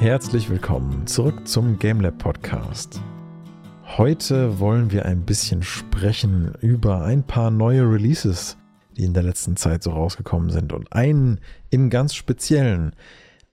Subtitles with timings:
[0.00, 3.02] Herzlich willkommen zurück zum GameLab Podcast.
[3.96, 8.56] Heute wollen wir ein bisschen sprechen über ein paar neue Releases,
[8.96, 11.40] die in der letzten Zeit so rausgekommen sind und einen
[11.70, 12.94] im ganz speziellen.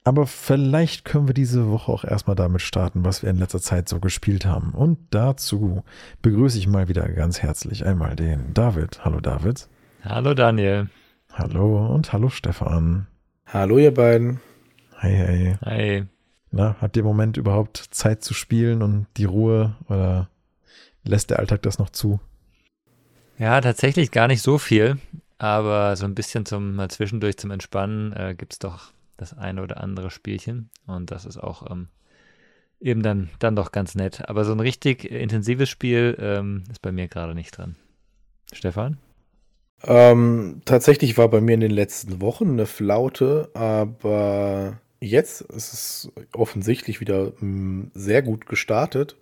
[0.04, 3.90] Aber vielleicht können wir diese Woche auch erstmal damit starten, was wir in letzter Zeit
[3.90, 4.70] so gespielt haben.
[4.76, 5.84] Und dazu
[6.22, 9.04] begrüße ich mal wieder ganz herzlich einmal den David.
[9.04, 9.68] Hallo David.
[10.04, 10.90] Hallo Daniel.
[11.34, 13.08] Hallo und hallo Stefan.
[13.48, 14.42] Hallo ihr beiden.
[15.00, 15.58] Hey, hey.
[15.66, 16.15] Hi.
[16.56, 20.30] Na, habt ihr im Moment überhaupt Zeit zu spielen und die Ruhe oder
[21.04, 22.22] lässt der Alltag das noch zu?
[23.38, 24.98] Ja, tatsächlich gar nicht so viel,
[25.38, 29.64] aber so ein bisschen zum mal zwischendurch zum Entspannen äh, gibt es doch das eine
[29.64, 31.90] oder andere Spielchen und das ist auch ähm,
[32.80, 34.30] eben dann, dann doch ganz nett.
[34.30, 37.76] Aber so ein richtig intensives Spiel ähm, ist bei mir gerade nicht dran.
[38.54, 38.98] Stefan?
[39.84, 46.12] Ähm, tatsächlich war bei mir in den letzten Wochen eine Flaute, aber jetzt ist es
[46.34, 49.18] offensichtlich wieder mh, mm, sehr gut gestartet.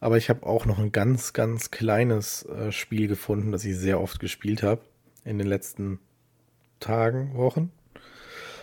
[0.00, 4.00] Aber ich habe auch noch ein ganz, ganz kleines äh, Spiel gefunden, das ich sehr
[4.00, 4.82] oft gespielt habe
[5.24, 5.98] in den letzten
[6.80, 7.70] Tagen, Wochen.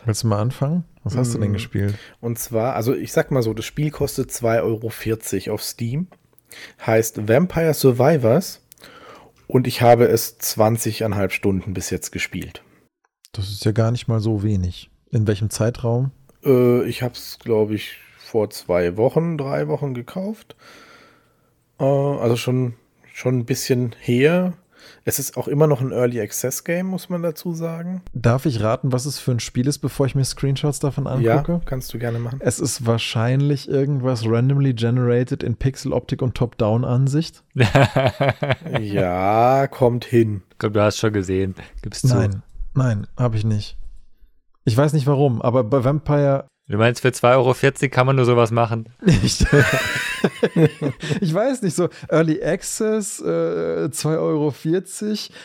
[0.05, 0.83] Willst du mal anfangen?
[1.03, 1.33] Was hast mm.
[1.33, 1.53] du denn mm.
[1.53, 1.95] gespielt?
[2.19, 6.07] Und zwar, also ich sag mal so, das Spiel kostet 2,40 Euro auf Steam.
[6.85, 8.61] Heißt Vampire Survivors
[9.47, 12.63] und ich habe es 20,5 Stunden bis jetzt gespielt.
[13.31, 14.89] Das ist ja gar nicht mal so wenig.
[15.11, 16.11] In welchem Zeitraum?
[16.45, 20.55] Äh, ich habe es, glaube ich, vor zwei Wochen, drei Wochen gekauft.
[21.79, 22.75] Äh, also schon,
[23.13, 24.53] schon ein bisschen her.
[25.03, 28.01] Es ist auch immer noch ein Early Access Game, muss man dazu sagen.
[28.13, 31.51] Darf ich raten, was es für ein Spiel ist, bevor ich mir Screenshots davon angucke?
[31.53, 32.39] Ja, kannst du gerne machen.
[32.41, 37.43] Es ist wahrscheinlich irgendwas randomly generated in Pixel Optik und Top-Down-Ansicht.
[38.79, 40.43] ja, kommt hin.
[40.57, 41.55] Komm, du hast schon gesehen.
[41.81, 42.15] Gib's zu.
[42.15, 43.77] Nein, nein, habe ich nicht.
[44.63, 48.23] Ich weiß nicht warum, aber bei Vampire Du meinst, für 2,40 Euro kann man nur
[48.23, 48.87] sowas machen?
[49.05, 49.45] Ich,
[51.21, 54.53] ich weiß nicht, so Early Access, äh, 2,40 Euro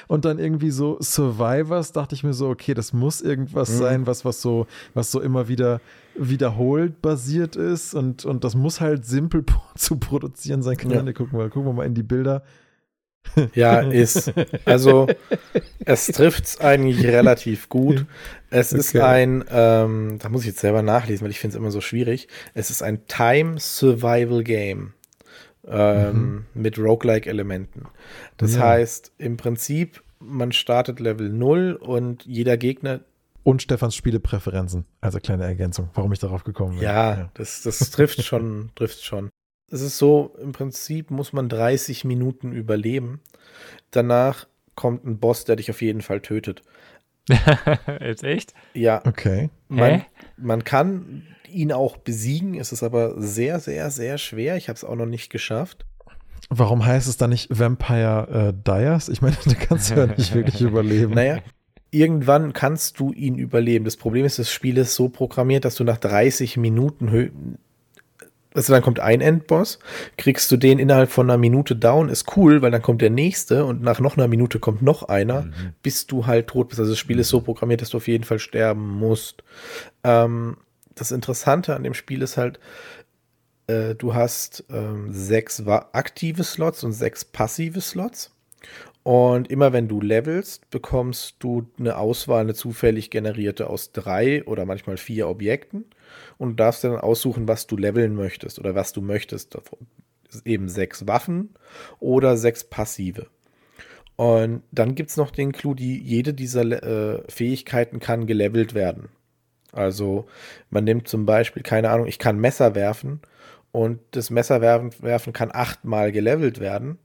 [0.07, 3.79] und dann irgendwie so Survivors, dachte ich mir so, okay, das muss irgendwas mhm.
[3.79, 5.81] sein, was, was so, was so immer wieder
[6.15, 9.45] wiederholt basiert ist und, und das muss halt simpel
[9.75, 10.77] zu produzieren sein.
[10.77, 11.13] Kann ja.
[11.13, 12.45] gucken, wir, gucken wir mal in die Bilder.
[13.55, 14.33] Ja, ist.
[14.65, 15.07] Also,
[15.85, 18.07] es trifft es eigentlich relativ gut.
[18.51, 18.81] Es okay.
[18.81, 21.81] ist ein, ähm, da muss ich jetzt selber nachlesen, weil ich finde es immer so
[21.81, 22.29] schwierig.
[22.55, 24.95] Es ist ein Time Survival Game
[25.67, 26.45] ähm, mhm.
[26.55, 27.87] mit Roguelike-Elementen.
[28.37, 28.63] Das ja.
[28.63, 33.01] heißt, im Prinzip, man startet Level 0 und jeder Gegner
[33.43, 34.87] und Stefans Spielepräferenzen.
[35.01, 36.83] Also kleine Ergänzung, warum ich darauf gekommen bin.
[36.83, 37.31] Ja, ja.
[37.35, 39.31] das, das trifft schon, trifft schon.
[39.71, 43.21] Es ist so, im Prinzip muss man 30 Minuten überleben.
[43.91, 46.63] Danach kommt ein Boss, der dich auf jeden Fall tötet.
[48.01, 48.55] Jetzt echt?
[48.75, 49.03] Ja.
[49.05, 49.51] Okay.
[49.69, 50.05] Man,
[50.37, 54.57] man kann ihn auch besiegen, es ist aber sehr, sehr, sehr schwer.
[54.57, 55.85] Ich habe es auch noch nicht geschafft.
[56.49, 59.09] Warum heißt es dann nicht Vampire äh, Dias?
[59.09, 61.15] Ich meine, du kannst ja nicht wirklich überleben.
[61.15, 61.39] Naja,
[61.91, 63.85] irgendwann kannst du ihn überleben.
[63.85, 67.59] Das Problem ist, das Spiel ist so programmiert, dass du nach 30 Minuten
[68.57, 69.79] also dann kommt ein Endboss,
[70.17, 73.65] kriegst du den innerhalb von einer Minute down, ist cool, weil dann kommt der nächste
[73.65, 75.75] und nach noch einer Minute kommt noch einer, mhm.
[75.83, 76.81] bis du halt tot bist.
[76.81, 79.45] Also das Spiel ist so programmiert, dass du auf jeden Fall sterben musst.
[80.05, 80.57] Ähm,
[80.95, 82.59] das Interessante an dem Spiel ist halt,
[83.67, 88.33] äh, du hast ähm, sechs aktive Slots und sechs passive Slots.
[89.03, 94.65] Und immer wenn du levelst, bekommst du eine Auswahl, eine zufällig generierte aus drei oder
[94.65, 95.85] manchmal vier Objekten
[96.39, 99.57] und darfst dann aussuchen, was du leveln möchtest oder was du möchtest.
[100.45, 101.55] Eben sechs Waffen
[101.99, 103.27] oder sechs passive.
[104.17, 109.11] Und dann gibt es noch den Clou, die jede dieser äh, Fähigkeiten kann gelevelt werden.
[109.73, 110.27] Also
[110.71, 113.21] man nimmt zum Beispiel, keine Ahnung, ich kann Messer werfen
[113.73, 116.99] und das Messer werfen, werfen kann achtmal gelevelt werden.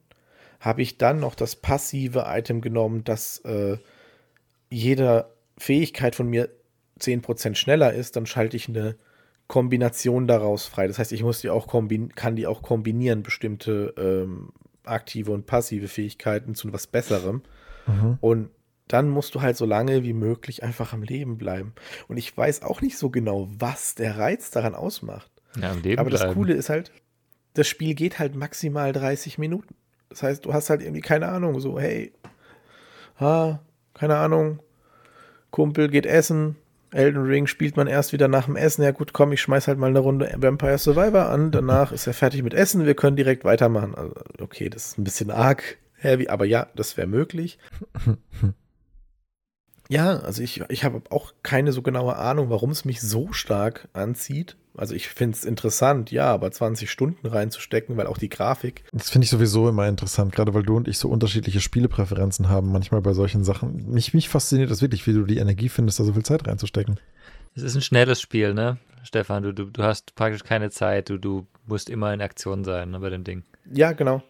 [0.62, 3.78] Habe ich dann noch das passive Item genommen, dass äh,
[4.70, 5.26] jede
[5.58, 6.50] Fähigkeit von mir
[7.02, 8.96] 10% schneller ist, dann schalte ich eine
[9.52, 10.88] Kombination daraus frei.
[10.88, 11.68] Das heißt, ich muss die auch
[12.16, 14.54] kann die auch kombinieren, bestimmte ähm,
[14.86, 17.42] aktive und passive Fähigkeiten zu etwas Besserem.
[17.86, 18.18] Mhm.
[18.22, 18.50] Und
[18.88, 21.74] dann musst du halt so lange wie möglich einfach am Leben bleiben.
[22.08, 25.30] Und ich weiß auch nicht so genau, was der Reiz daran ausmacht.
[25.60, 26.36] Ja, am Leben Aber das bleiben.
[26.36, 26.94] Coole ist halt,
[27.54, 29.76] das Spiel geht halt maximal 30 Minuten.
[30.08, 32.14] Das heißt, du hast halt irgendwie keine Ahnung, so, hey,
[33.18, 33.60] ah,
[33.94, 34.60] keine Ahnung,
[35.50, 36.56] Kumpel geht essen,
[36.92, 38.84] Elden Ring spielt man erst wieder nach dem Essen.
[38.84, 41.52] Ja gut, komm, ich schmeiß halt mal eine Runde Vampire Survivor an.
[41.52, 42.86] Danach ist er fertig mit Essen.
[42.86, 43.96] Wir können direkt weitermachen.
[43.96, 47.60] Also, okay, das ist ein bisschen arg heavy, aber ja, das wäre möglich.
[49.92, 53.90] Ja, also ich, ich habe auch keine so genaue Ahnung, warum es mich so stark
[53.92, 54.56] anzieht.
[54.78, 58.86] Also ich finde es interessant, ja, aber 20 Stunden reinzustecken, weil auch die Grafik.
[58.94, 62.72] Das finde ich sowieso immer interessant, gerade weil du und ich so unterschiedliche Spielepräferenzen haben,
[62.72, 63.92] manchmal bei solchen Sachen.
[63.92, 66.98] Mich, mich fasziniert das wirklich, wie du die Energie findest, da so viel Zeit reinzustecken.
[67.54, 68.78] Es ist ein schnelles Spiel, ne?
[69.04, 72.92] Stefan, du, du, du hast praktisch keine Zeit, du, du musst immer in Aktion sein
[72.92, 73.44] ne, bei dem Ding.
[73.70, 74.24] Ja, genau.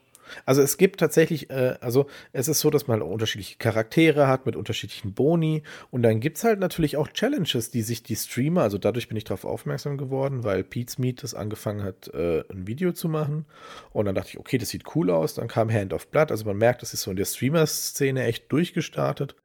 [0.46, 4.56] Also es gibt tatsächlich, äh, also es ist so, dass man unterschiedliche Charaktere hat mit
[4.56, 8.78] unterschiedlichen Boni und dann gibt es halt natürlich auch Challenges, die sich die Streamer, also
[8.78, 12.92] dadurch bin ich darauf aufmerksam geworden, weil Pete's Meat das angefangen hat, äh, ein Video
[12.92, 13.46] zu machen
[13.92, 16.46] und dann dachte ich, okay, das sieht cool aus, dann kam Hand of Blood, also
[16.46, 19.36] man merkt, das ist so in der Streamer-Szene echt durchgestartet.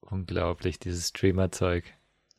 [0.00, 1.84] Unglaublich, dieses Streamer-Zeug.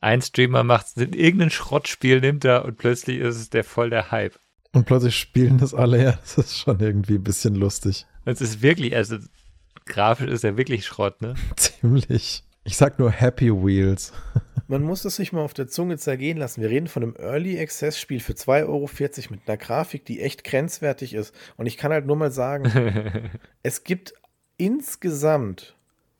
[0.00, 4.38] Ein Streamer macht irgendein Schrottspiel, nimmt er und plötzlich ist es der voll der Hype.
[4.74, 8.06] Und plötzlich spielen das alle, ja, das ist schon irgendwie ein bisschen lustig.
[8.24, 9.16] Es ist wirklich, also
[9.86, 11.34] grafisch ist ja wirklich Schrott, ne?
[11.56, 12.44] Ziemlich.
[12.64, 14.12] Ich sag nur Happy Wheels.
[14.68, 16.60] Man muss das sich mal auf der Zunge zergehen lassen.
[16.60, 18.90] Wir reden von einem Early Access Spiel für 2,40 Euro
[19.30, 21.34] mit einer Grafik, die echt grenzwertig ist.
[21.56, 23.30] Und ich kann halt nur mal sagen,
[23.62, 24.12] es gibt
[24.58, 25.74] insgesamt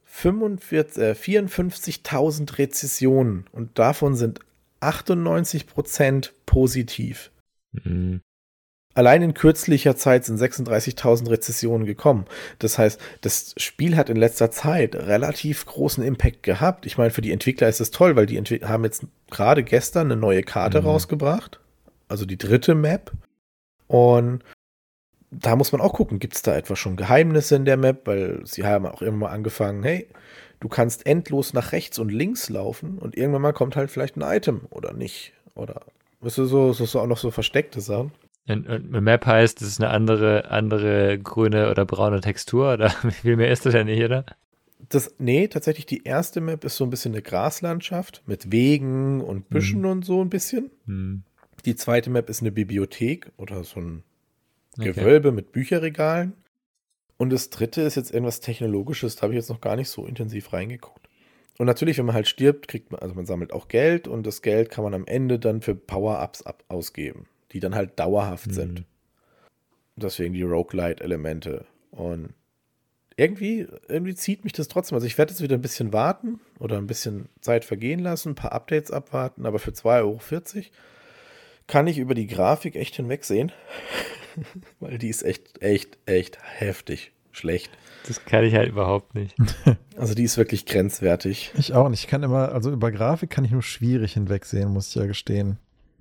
[0.04, 4.40] 45, äh, 54.000 Rezessionen und davon sind
[4.80, 7.30] 98% positiv.
[7.72, 8.22] Mhm.
[8.98, 12.24] Allein in kürzlicher Zeit sind 36.000 Rezessionen gekommen.
[12.58, 16.84] Das heißt, das Spiel hat in letzter Zeit relativ großen Impact gehabt.
[16.84, 20.10] Ich meine, für die Entwickler ist es toll, weil die Entwickler haben jetzt gerade gestern
[20.10, 20.88] eine neue Karte mhm.
[20.88, 21.60] rausgebracht.
[22.08, 23.12] Also die dritte Map.
[23.86, 24.42] Und
[25.30, 28.04] da muss man auch gucken, gibt es da etwa schon Geheimnisse in der Map?
[28.04, 30.08] Weil sie haben auch immer mal angefangen, hey,
[30.58, 34.22] du kannst endlos nach rechts und links laufen und irgendwann mal kommt halt vielleicht ein
[34.22, 35.34] Item oder nicht.
[35.54, 35.82] Oder,
[36.18, 38.10] weißt du, so, so, so auch noch so versteckte Sachen.
[38.48, 43.10] Und, und Map heißt, das ist eine andere, andere grüne oder braune Textur oder wie
[43.10, 44.24] viel mehr ist das denn nicht, oder?
[44.88, 49.50] Das, nee, tatsächlich die erste Map ist so ein bisschen eine Graslandschaft mit Wegen und
[49.50, 49.90] Büschen hm.
[49.90, 50.70] und so ein bisschen.
[50.86, 51.24] Hm.
[51.64, 54.02] Die zweite Map ist eine Bibliothek oder so ein
[54.78, 54.92] okay.
[54.92, 56.32] Gewölbe mit Bücherregalen.
[57.18, 60.06] Und das dritte ist jetzt irgendwas Technologisches, da habe ich jetzt noch gar nicht so
[60.06, 61.08] intensiv reingeguckt.
[61.58, 64.40] Und natürlich, wenn man halt stirbt, kriegt man, also man sammelt auch Geld und das
[64.40, 68.52] Geld kann man am Ende dann für Power-Ups ausgeben die dann halt dauerhaft mhm.
[68.52, 68.84] sind.
[69.96, 71.66] Deswegen die Roguelite-Elemente.
[71.90, 72.34] Und
[73.16, 74.94] irgendwie, irgendwie zieht mich das trotzdem.
[74.94, 78.34] Also ich werde jetzt wieder ein bisschen warten oder ein bisschen Zeit vergehen lassen, ein
[78.36, 80.20] paar Updates abwarten, aber für 2,40 Euro
[81.66, 83.50] kann ich über die Grafik echt hinwegsehen.
[84.80, 87.70] Weil die ist echt, echt, echt heftig schlecht.
[88.06, 89.34] Das kann ich halt überhaupt nicht.
[89.96, 91.50] Also die ist wirklich grenzwertig.
[91.58, 92.04] Ich auch nicht.
[92.04, 95.58] Ich kann immer, also über Grafik kann ich nur schwierig hinwegsehen, muss ich ja gestehen.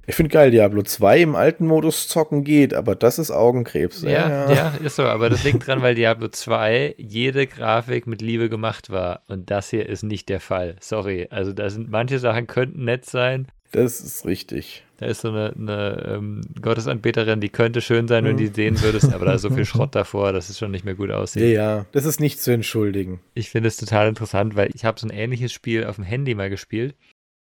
[0.10, 4.04] Ich finde geil, Diablo 2 im alten Modus zocken geht, aber das ist Augenkrebs.
[4.04, 8.22] Ja, ja, ja, ist so, aber das liegt dran, weil Diablo 2 jede Grafik mit
[8.22, 10.78] Liebe gemacht war und das hier ist nicht der Fall.
[10.80, 13.50] Sorry, also da sind manche Sachen könnten nett sein.
[13.74, 14.86] Das ist richtig.
[14.96, 18.82] Da ist so eine, eine ähm, Gottesanbeterin, die könnte schön sein, wenn du die sehen
[18.82, 21.44] würdest, aber da ist so viel Schrott davor, dass es schon nicht mehr gut aussieht.
[21.44, 23.20] Ja, ja, das ist nicht zu entschuldigen.
[23.34, 26.34] Ich finde es total interessant, weil ich habe so ein ähnliches Spiel auf dem Handy
[26.34, 26.96] mal gespielt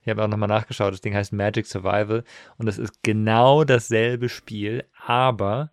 [0.08, 2.24] ich habe auch nochmal nachgeschaut, das Ding heißt Magic Survival
[2.56, 5.70] und das ist genau dasselbe Spiel, aber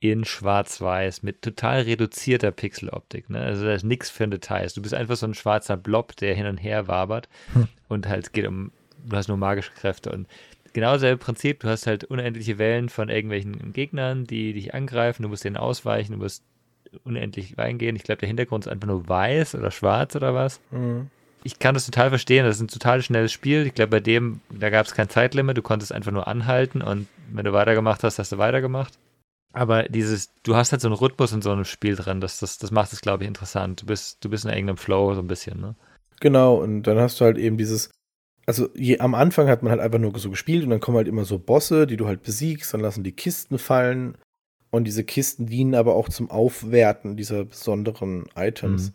[0.00, 3.28] in Schwarz-Weiß mit total reduzierter Pixeloptik.
[3.28, 3.40] Ne?
[3.40, 4.72] Also da ist nichts für Details.
[4.72, 7.68] Du bist einfach so ein schwarzer Blob, der hin und her wabert hm.
[7.88, 8.72] und halt geht um,
[9.04, 10.26] du hast nur magische Kräfte und
[10.72, 11.60] genau dasselbe Prinzip.
[11.60, 15.24] Du hast halt unendliche Wellen von irgendwelchen Gegnern, die dich angreifen.
[15.24, 16.42] Du musst denen ausweichen, du musst
[17.02, 17.96] unendlich reingehen.
[17.96, 20.62] Ich glaube, der Hintergrund ist einfach nur weiß oder schwarz oder was.
[20.70, 21.10] Mhm
[21.44, 22.44] ich kann das total verstehen.
[22.44, 23.66] Das ist ein total schnelles Spiel.
[23.66, 25.56] Ich glaube, bei dem, da gab es kein Zeitlimit.
[25.56, 28.98] Du konntest einfach nur anhalten und wenn du weitergemacht hast, hast du weitergemacht.
[29.52, 32.20] Aber dieses, du hast halt so einen Rhythmus in so einem Spiel drin.
[32.20, 33.82] Das, das, das macht es, glaube ich, interessant.
[33.82, 35.76] Du bist, du bist in irgendeinem Flow so ein bisschen, ne?
[36.20, 37.90] Genau, und dann hast du halt eben dieses,
[38.46, 41.08] also je, am Anfang hat man halt einfach nur so gespielt und dann kommen halt
[41.08, 44.16] immer so Bosse, die du halt besiegst, dann lassen die Kisten fallen
[44.70, 48.90] und diese Kisten dienen aber auch zum Aufwerten dieser besonderen Items.
[48.90, 48.94] Mhm.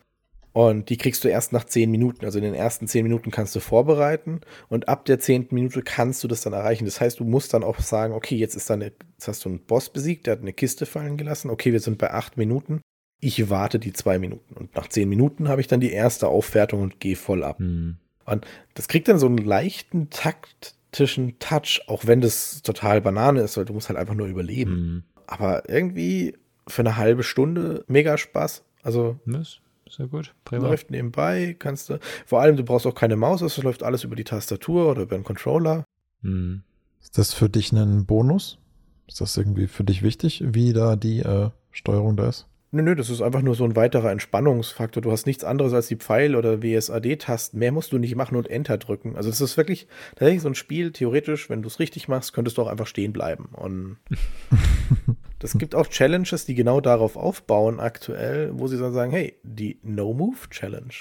[0.51, 2.25] Und die kriegst du erst nach zehn Minuten.
[2.25, 6.23] Also in den ersten zehn Minuten kannst du vorbereiten und ab der zehnten Minute kannst
[6.23, 6.85] du das dann erreichen.
[6.85, 9.49] Das heißt, du musst dann auch sagen, okay, jetzt ist da eine, jetzt hast du
[9.49, 11.49] einen Boss besiegt, der hat eine Kiste fallen gelassen.
[11.49, 12.81] Okay, wir sind bei acht Minuten.
[13.21, 14.55] Ich warte die zwei Minuten.
[14.55, 17.59] Und nach zehn Minuten habe ich dann die erste Aufwertung und gehe voll ab.
[17.59, 17.97] Mhm.
[18.25, 23.57] Und das kriegt dann so einen leichten taktischen Touch, auch wenn das total Banane ist,
[23.57, 24.71] weil du musst halt einfach nur überleben.
[24.71, 25.03] Mhm.
[25.27, 26.35] Aber irgendwie
[26.67, 28.63] für eine halbe Stunde mega Spaß.
[28.83, 29.19] Also.
[29.25, 29.59] Was?
[29.89, 30.33] Sehr gut.
[30.45, 30.67] Prima.
[30.67, 31.99] Läuft nebenbei, kannst du.
[32.25, 35.17] Vor allem, du brauchst auch keine Maus, es läuft alles über die Tastatur oder über
[35.17, 35.85] den Controller.
[36.21, 36.61] Hm.
[37.01, 38.59] Ist das für dich ein Bonus?
[39.07, 42.47] Ist das irgendwie für dich wichtig, wie da die äh, Steuerung da ist?
[42.71, 45.01] Nö, nö, das ist einfach nur so ein weiterer Entspannungsfaktor.
[45.01, 47.57] Du hast nichts anderes als die Pfeil- oder WSAD-Tasten.
[47.57, 49.15] Mehr musst du nicht machen und Enter drücken.
[49.15, 52.59] Also das ist wirklich tatsächlich so ein Spiel, theoretisch, wenn du es richtig machst, könntest
[52.59, 53.49] du auch einfach stehen bleiben.
[53.53, 53.97] Und
[55.39, 59.79] das gibt auch Challenges, die genau darauf aufbauen aktuell, wo sie dann sagen, hey, die
[59.83, 60.93] No-Move-Challenge.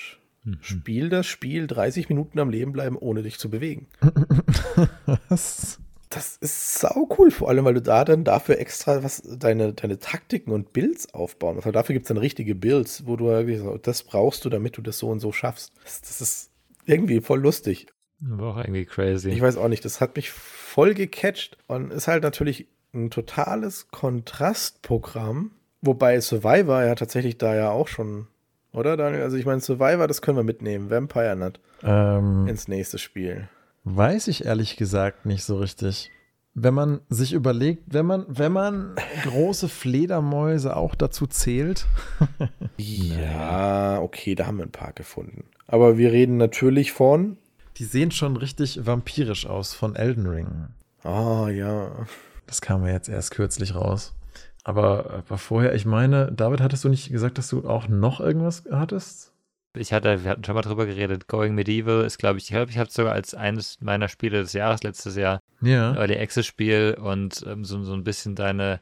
[0.44, 0.58] Mhm.
[0.60, 3.88] Spiel das Spiel 30 Minuten am Leben bleiben, ohne dich zu bewegen.
[5.28, 5.80] Was?
[6.10, 9.98] das ist sau cool, vor allem, weil du da dann dafür extra was deine, deine
[9.98, 11.66] Taktiken und Builds aufbauen musst.
[11.66, 14.76] Also dafür gibt es dann richtige Builds, wo du wirklich so, das brauchst du, damit
[14.76, 15.72] du das so und so schaffst.
[15.84, 16.50] Das, das ist
[16.86, 17.88] irgendwie voll lustig.
[18.20, 19.30] War auch irgendwie crazy.
[19.30, 23.90] Ich weiß auch nicht, das hat mich voll gecatcht und ist halt natürlich ein totales
[23.90, 25.52] Kontrastprogramm,
[25.82, 28.26] wobei Survivor ja tatsächlich da ja auch schon,
[28.72, 29.22] oder Daniel?
[29.22, 33.48] Also ich meine, Survivor, das können wir mitnehmen, Vampire Nut ähm, ins nächste Spiel.
[33.84, 36.10] Weiß ich ehrlich gesagt nicht so richtig.
[36.54, 41.86] Wenn man sich überlegt, wenn man, wenn man große Fledermäuse auch dazu zählt.
[42.76, 45.44] ja, okay, da haben wir ein paar gefunden.
[45.68, 47.36] Aber wir reden natürlich von.
[47.76, 50.48] Die sehen schon richtig vampirisch aus von Elden Ring.
[51.04, 52.06] Ah, oh, ja.
[52.48, 54.14] Das kam ja jetzt erst kürzlich raus.
[54.64, 58.64] Aber, aber vorher, ich meine, David, hattest du nicht gesagt, dass du auch noch irgendwas
[58.70, 59.32] hattest?
[59.78, 62.70] ich hatte, wir hatten schon mal drüber geredet, Going Medieval ist, glaube ich, ich glaube,
[62.70, 65.94] ich habe es sogar als eines meiner Spiele des Jahres letztes Jahr, ja.
[65.94, 68.80] Early Access Spiel und ähm, so, so ein bisschen deine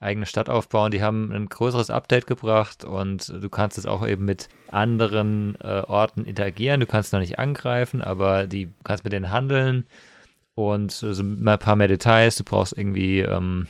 [0.00, 0.90] eigene Stadt aufbauen.
[0.90, 5.82] Die haben ein größeres Update gebracht und du kannst es auch eben mit anderen äh,
[5.86, 6.80] Orten interagieren.
[6.80, 9.86] Du kannst noch nicht angreifen, aber die kannst mit denen handeln
[10.54, 12.36] und so ein paar mehr Details.
[12.36, 13.66] Du brauchst irgendwie ähm,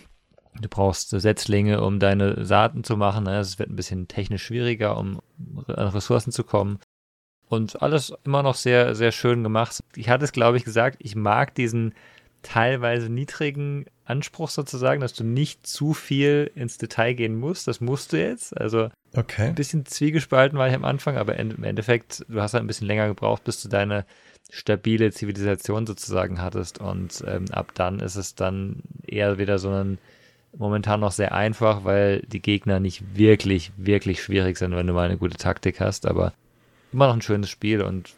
[0.60, 3.24] Du brauchst Setzlinge, um deine Saaten zu machen.
[3.24, 3.38] Ne?
[3.38, 5.20] Es wird ein bisschen technisch schwieriger, um
[5.66, 6.78] an Ressourcen zu kommen.
[7.48, 9.82] Und alles immer noch sehr, sehr schön gemacht.
[9.96, 11.94] Ich hatte es, glaube ich, gesagt, ich mag diesen
[12.42, 17.66] teilweise niedrigen Anspruch sozusagen, dass du nicht zu viel ins Detail gehen musst.
[17.66, 18.56] Das musst du jetzt.
[18.58, 19.48] Also okay.
[19.48, 22.86] ein bisschen zwiegespalten war ich am Anfang, aber im Endeffekt, du hast halt ein bisschen
[22.86, 24.04] länger gebraucht, bis du deine
[24.50, 26.78] stabile Zivilisation sozusagen hattest.
[26.78, 29.98] Und ähm, ab dann ist es dann eher wieder so ein
[30.56, 35.06] momentan noch sehr einfach, weil die Gegner nicht wirklich, wirklich schwierig sind, wenn du mal
[35.06, 36.32] eine gute Taktik hast, aber
[36.92, 38.14] immer noch ein schönes Spiel und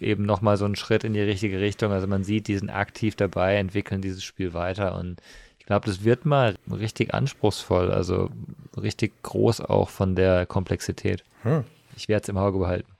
[0.00, 1.92] eben nochmal so ein Schritt in die richtige Richtung.
[1.92, 5.20] Also man sieht, die sind aktiv dabei, entwickeln dieses Spiel weiter und
[5.58, 8.28] ich glaube, das wird mal richtig anspruchsvoll, also
[8.76, 11.24] richtig groß auch von der Komplexität.
[11.42, 11.64] Hm.
[11.96, 12.93] Ich werde es im Auge behalten.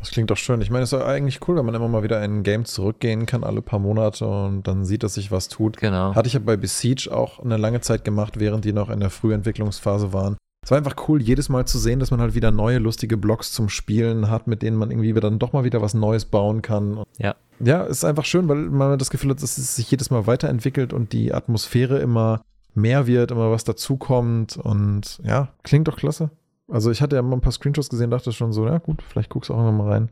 [0.00, 0.60] Das klingt doch schön.
[0.62, 3.26] Ich meine, es ist eigentlich cool, wenn man immer mal wieder in ein Game zurückgehen
[3.26, 5.76] kann, alle paar Monate und dann sieht, dass sich was tut.
[5.76, 6.14] Genau.
[6.14, 9.10] Hatte ich ja bei Besiege auch eine lange Zeit gemacht, während die noch in der
[9.10, 10.36] Frühentwicklungsphase waren.
[10.62, 13.52] Es war einfach cool, jedes Mal zu sehen, dass man halt wieder neue, lustige Blocks
[13.52, 17.02] zum Spielen hat, mit denen man irgendwie dann doch mal wieder was Neues bauen kann.
[17.18, 17.34] Ja.
[17.60, 20.92] Ja, ist einfach schön, weil man das Gefühl hat, dass es sich jedes Mal weiterentwickelt
[20.92, 22.40] und die Atmosphäre immer
[22.74, 26.30] mehr wird, immer was dazukommt und ja, klingt doch klasse.
[26.70, 29.30] Also ich hatte ja mal ein paar Screenshots gesehen, dachte schon so, ja gut, vielleicht
[29.30, 30.10] guckst du auch noch mal rein.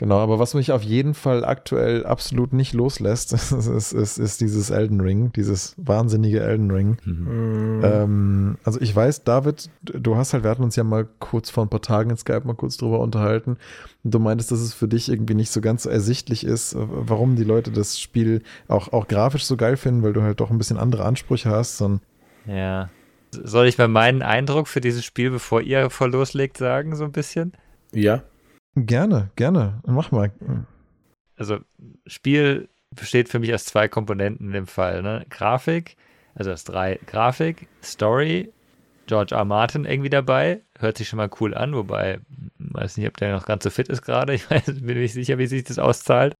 [0.00, 4.40] Genau, aber was mich auf jeden Fall aktuell absolut nicht loslässt, ist, ist, ist, ist
[4.40, 6.96] dieses Elden Ring, dieses wahnsinnige Elden Ring.
[7.04, 7.80] Mhm.
[7.84, 11.66] Ähm, also ich weiß, David, du hast halt, wir hatten uns ja mal kurz vor
[11.66, 13.58] ein paar Tagen in Skype mal kurz drüber unterhalten
[14.02, 17.36] und du meintest, dass es für dich irgendwie nicht so ganz so ersichtlich ist, warum
[17.36, 20.56] die Leute das Spiel auch, auch grafisch so geil finden, weil du halt doch ein
[20.56, 21.82] bisschen andere Ansprüche hast.
[21.82, 22.00] Und
[22.46, 22.88] ja,
[23.32, 27.12] soll ich mal meinen Eindruck für dieses Spiel, bevor ihr vor loslegt, sagen, so ein
[27.12, 27.52] bisschen?
[27.92, 28.22] Ja.
[28.76, 29.80] Gerne, gerne.
[29.86, 30.30] Mach mal.
[31.36, 31.58] Also,
[32.06, 35.02] Spiel besteht für mich aus zwei Komponenten in dem Fall.
[35.02, 35.24] Ne?
[35.28, 35.96] Grafik,
[36.34, 36.98] also aus drei.
[37.06, 38.52] Grafik, Story,
[39.06, 39.44] George R.
[39.44, 40.60] Martin irgendwie dabei.
[40.78, 42.20] Hört sich schon mal cool an, wobei,
[42.58, 44.34] weiß nicht, ob der noch ganz so fit ist gerade.
[44.34, 46.34] Ich weiß, bin nicht sicher, wie sich das auszahlt.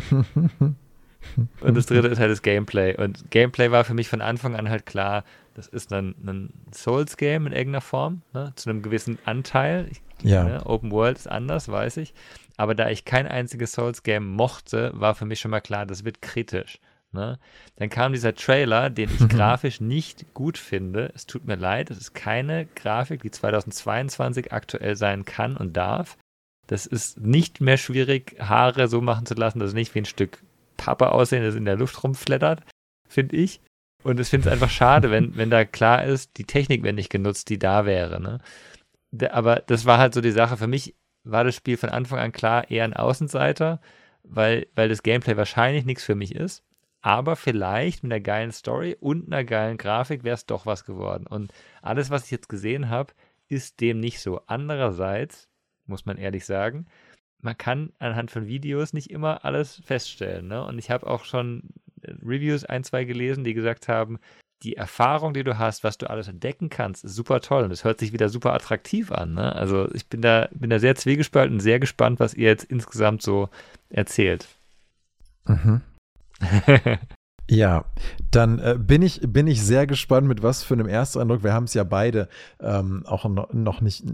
[1.60, 2.96] Und das dritte ist halt das Gameplay.
[2.96, 5.24] Und Gameplay war für mich von Anfang an halt klar,
[5.56, 9.88] das ist ein, ein Souls-Game in irgendeiner Form, ne, zu einem gewissen Anteil.
[9.90, 10.44] Ich, ja.
[10.44, 12.12] Ne, Open World ist anders, weiß ich.
[12.58, 16.20] Aber da ich kein einziges Souls-Game mochte, war für mich schon mal klar, das wird
[16.20, 16.78] kritisch.
[17.12, 17.38] Ne?
[17.76, 21.10] Dann kam dieser Trailer, den ich grafisch nicht gut finde.
[21.14, 26.18] Es tut mir leid, es ist keine Grafik, die 2022 aktuell sein kann und darf.
[26.66, 30.04] Das ist nicht mehr schwierig, Haare so machen zu lassen, dass es nicht wie ein
[30.04, 30.42] Stück
[30.76, 32.62] Pappe aussehen, das in der Luft rumflattert,
[33.08, 33.60] finde ich.
[34.06, 37.10] Und ich finde es einfach schade, wenn, wenn da klar ist, die Technik wird nicht
[37.10, 38.20] genutzt, die da wäre.
[38.20, 38.38] Ne?
[39.32, 40.56] Aber das war halt so die Sache.
[40.56, 40.94] Für mich
[41.24, 43.80] war das Spiel von Anfang an klar eher ein Außenseiter,
[44.22, 46.62] weil, weil das Gameplay wahrscheinlich nichts für mich ist.
[47.00, 51.26] Aber vielleicht mit einer geilen Story und einer geilen Grafik wäre es doch was geworden.
[51.26, 53.12] Und alles, was ich jetzt gesehen habe,
[53.48, 54.40] ist dem nicht so.
[54.46, 55.48] Andererseits,
[55.84, 56.86] muss man ehrlich sagen,
[57.40, 60.46] man kann anhand von Videos nicht immer alles feststellen.
[60.46, 60.64] Ne?
[60.64, 61.70] Und ich habe auch schon
[62.24, 64.18] Reviews ein, zwei gelesen, die gesagt haben,
[64.62, 67.84] die Erfahrung, die du hast, was du alles entdecken kannst, ist super toll und es
[67.84, 69.34] hört sich wieder super attraktiv an.
[69.34, 69.54] Ne?
[69.54, 73.22] Also ich bin da, bin da sehr zwiegespalten und sehr gespannt, was ihr jetzt insgesamt
[73.22, 73.48] so
[73.90, 74.48] erzählt.
[75.44, 75.82] Mhm.
[77.48, 77.84] Ja,
[78.32, 81.44] dann äh, bin, ich, bin ich sehr gespannt, mit was für einem Ersteindruck.
[81.44, 82.28] Wir haben es ja beide
[82.60, 84.04] ähm, auch noch, noch nicht,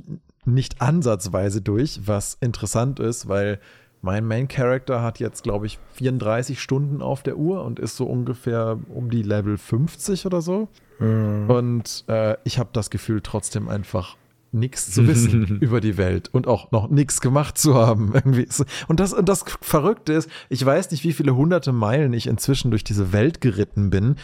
[0.44, 3.58] nicht ansatzweise durch, was interessant ist, weil
[4.02, 8.04] mein Main Character hat jetzt, glaube ich, 34 Stunden auf der Uhr und ist so
[8.04, 10.68] ungefähr um die Level 50 oder so.
[10.98, 11.48] Mhm.
[11.48, 14.16] Und äh, ich habe das Gefühl, trotzdem einfach
[14.50, 18.12] nichts zu wissen über die Welt und auch noch nichts gemacht zu haben.
[18.14, 18.46] Irgendwie.
[18.88, 22.70] Und das, und das Verrückte ist, ich weiß nicht, wie viele hunderte Meilen ich inzwischen
[22.70, 24.16] durch diese Welt geritten bin.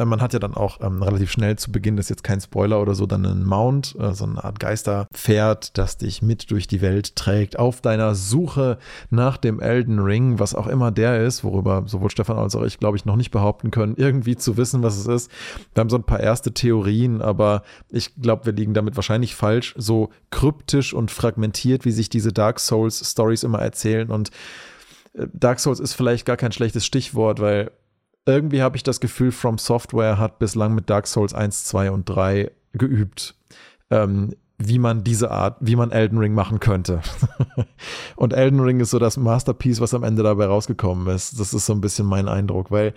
[0.00, 2.40] Äh, man hat ja dann auch ähm, relativ schnell zu Beginn, das ist jetzt kein
[2.40, 6.66] Spoiler oder so, dann einen Mount, äh, so eine Art Geisterpferd, das dich mit durch
[6.66, 8.78] die Welt trägt, auf deiner Suche
[9.10, 12.78] nach dem Elden Ring, was auch immer der ist, worüber sowohl Stefan als auch ich,
[12.78, 15.30] glaube ich, noch nicht behaupten können, irgendwie zu wissen, was es ist.
[15.74, 19.74] Wir haben so ein paar erste Theorien, aber ich glaube, wir liegen damit wahrscheinlich falsch,
[19.76, 24.30] so kryptisch und fragmentiert, wie sich diese Dark Souls Stories immer erzählen und
[25.14, 27.70] äh, Dark Souls ist vielleicht gar kein schlechtes Stichwort, weil
[28.26, 32.08] irgendwie habe ich das Gefühl, From Software hat bislang mit Dark Souls 1, 2 und
[32.08, 33.34] 3 geübt,
[33.90, 37.00] ähm, wie man diese Art, wie man Elden Ring machen könnte.
[38.16, 41.40] und Elden Ring ist so das Masterpiece, was am Ende dabei rausgekommen ist.
[41.40, 42.94] Das ist so ein bisschen mein Eindruck, weil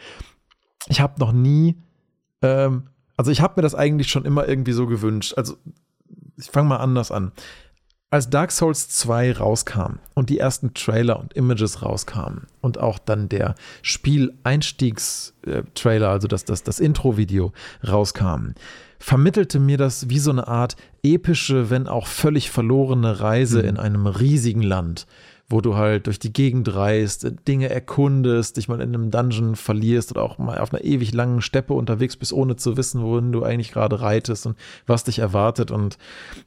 [0.89, 1.77] ich habe noch nie,
[2.42, 5.36] ähm, also ich habe mir das eigentlich schon immer irgendwie so gewünscht.
[5.38, 5.56] Also
[6.38, 7.32] ich fange mal anders an
[8.13, 13.27] als Dark Souls 2 rauskam und die ersten Trailer und Images rauskamen und auch dann
[13.27, 17.53] der Spieleinstiegstrailer, also das, das, das Intro-Video
[17.84, 18.51] rauskam,
[19.00, 23.70] vermittelte mir das wie so eine Art epische, wenn auch völlig verlorene Reise mhm.
[23.70, 25.08] in einem riesigen Land
[25.54, 30.10] wo du halt durch die Gegend reist, Dinge erkundest, dich mal in einem Dungeon verlierst
[30.10, 33.44] oder auch mal auf einer ewig langen Steppe unterwegs bist, ohne zu wissen, wohin du
[33.44, 34.58] eigentlich gerade reitest und
[34.88, 35.70] was dich erwartet.
[35.70, 36.00] Und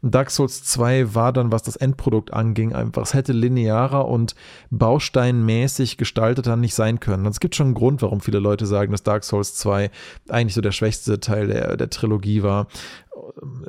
[0.03, 4.35] Dark Souls 2 war dann, was das Endprodukt anging, einfach, es hätte linearer und
[4.71, 7.27] bausteinmäßig gestalteter nicht sein können.
[7.27, 9.89] Und es gibt schon einen Grund, warum viele Leute sagen, dass Dark Souls 2
[10.29, 12.67] eigentlich so der schwächste Teil der, der Trilogie war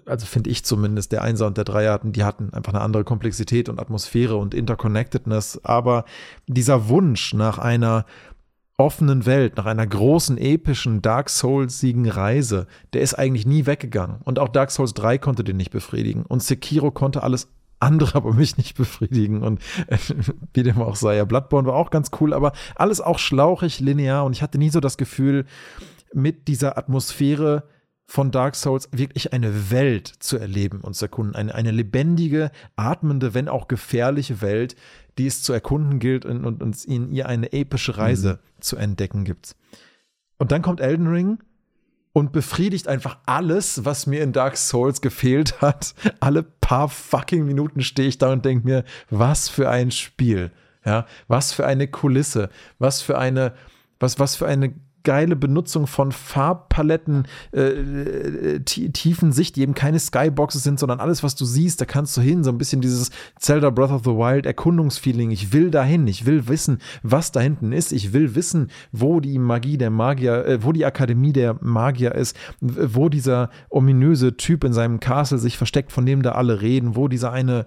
[0.05, 3.03] also finde ich zumindest, der Einser und der Dreier hatten, die hatten einfach eine andere
[3.03, 5.61] Komplexität und Atmosphäre und Interconnectedness.
[5.63, 6.05] Aber
[6.47, 8.05] dieser Wunsch nach einer
[8.77, 14.17] offenen Welt, nach einer großen, epischen, Dark Souls-siegen Reise, der ist eigentlich nie weggegangen.
[14.23, 16.23] Und auch Dark Souls 3 konnte den nicht befriedigen.
[16.23, 17.47] Und Sekiro konnte alles
[17.79, 19.43] andere aber mich nicht befriedigen.
[19.43, 19.97] Und äh,
[20.53, 24.25] wie dem auch sei, ja, Bloodborne war auch ganz cool, aber alles auch schlauchig, linear.
[24.25, 25.45] Und ich hatte nie so das Gefühl,
[26.13, 27.63] mit dieser Atmosphäre
[28.07, 31.35] von Dark Souls wirklich eine Welt zu erleben und zu erkunden.
[31.35, 34.75] Eine, eine lebendige, atmende, wenn auch gefährliche Welt,
[35.17, 38.61] die es zu erkunden gilt und, und uns in ihr eine epische Reise mhm.
[38.61, 39.55] zu entdecken gibt.
[40.37, 41.39] Und dann kommt Elden Ring
[42.13, 45.93] und befriedigt einfach alles, was mir in Dark Souls gefehlt hat.
[46.21, 50.51] Alle paar fucking Minuten stehe ich da und denke mir, was für ein Spiel.
[50.85, 53.53] Ja, was für eine Kulisse, was für eine,
[53.99, 54.73] was, was für eine
[55.07, 61.23] geile Benutzung von Farbpaletten, äh, äh tiefen Sicht, die eben keine Skyboxes sind, sondern alles,
[61.23, 64.09] was du siehst, da kannst du hin, so ein bisschen dieses Zelda Breath of the
[64.09, 65.31] Wild Erkundungsfeeling.
[65.31, 69.39] Ich will dahin, ich will wissen, was da hinten ist, ich will wissen, wo die
[69.39, 74.73] Magie der Magier, äh, wo die Akademie der Magier ist, wo dieser ominöse Typ in
[74.73, 77.65] seinem Castle sich versteckt, von dem da alle reden, wo dieser eine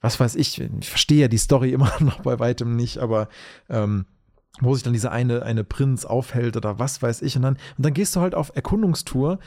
[0.00, 3.28] was weiß ich, ich verstehe ja die Story immer noch bei weitem nicht, aber
[3.68, 4.06] ähm,
[4.60, 7.36] wo sich dann dieser eine, eine Prinz aufhält oder was weiß ich.
[7.36, 9.38] Und dann, und dann gehst du halt auf Erkundungstour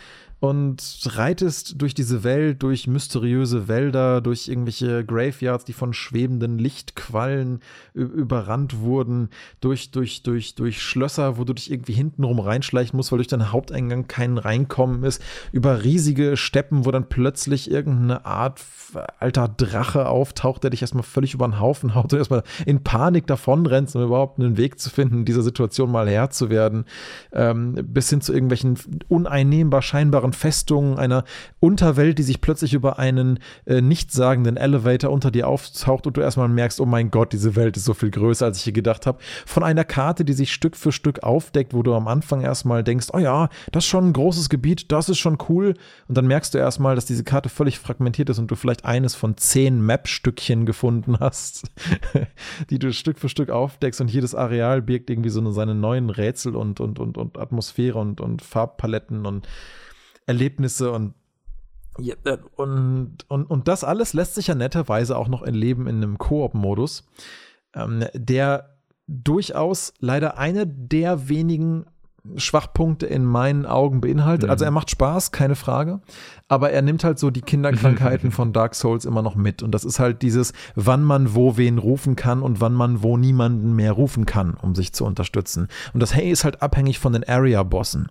[0.42, 7.60] und reitest durch diese Welt, durch mysteriöse Wälder, durch irgendwelche Graveyards, die von schwebenden Lichtquallen
[7.94, 13.18] überrannt wurden, durch, durch, durch, durch Schlösser, wo du dich irgendwie hintenrum reinschleichen musst, weil
[13.18, 18.60] durch deinen Haupteingang kein Reinkommen ist, über riesige Steppen, wo dann plötzlich irgendeine Art
[19.20, 23.28] alter Drache auftaucht, der dich erstmal völlig über den Haufen haut und erstmal in Panik
[23.28, 26.86] davonrennst, um überhaupt einen Weg zu finden, dieser Situation mal Herr zu werden,
[27.34, 28.78] ähm, bis hin zu irgendwelchen
[29.08, 31.24] uneinnehmbar scheinbaren Festungen, einer
[31.60, 36.50] Unterwelt, die sich plötzlich über einen äh, nichtssagenden Elevator unter dir auftaucht und du erstmal
[36.50, 39.20] merkst, oh mein Gott, diese Welt ist so viel größer, als ich hier gedacht habe.
[39.46, 43.08] Von einer Karte, die sich Stück für Stück aufdeckt, wo du am Anfang erstmal denkst,
[43.14, 45.74] oh ja, das ist schon ein großes Gebiet, das ist schon cool.
[46.08, 49.16] Und dann merkst du erstmal, dass diese Karte völlig fragmentiert ist und du vielleicht eines
[49.16, 51.70] von zehn Map-Stückchen gefunden hast,
[52.70, 56.56] die du Stück für Stück aufdeckst und jedes Areal birgt irgendwie so seine neuen Rätsel
[56.56, 59.48] und, und, und, und Atmosphäre und, und Farbpaletten und
[60.26, 61.14] Erlebnisse und
[61.98, 66.18] äh, und, und, und das alles lässt sich ja netterweise auch noch erleben in einem
[66.18, 67.08] Koop-Modus,
[67.76, 71.86] ähm, der durchaus leider eine der wenigen
[72.36, 74.50] Schwachpunkte in meinen Augen beinhaltet.
[74.50, 76.02] Also er macht Spaß, keine Frage.
[76.48, 79.64] Aber er nimmt halt so die Kinderkrankheiten von Dark Souls immer noch mit.
[79.64, 83.18] Und das ist halt dieses, wann man wo wen rufen kann und wann man wo
[83.18, 85.68] niemanden mehr rufen kann, um sich zu unterstützen.
[85.94, 88.10] Und das Hey ist halt abhängig von den Area-Bossen.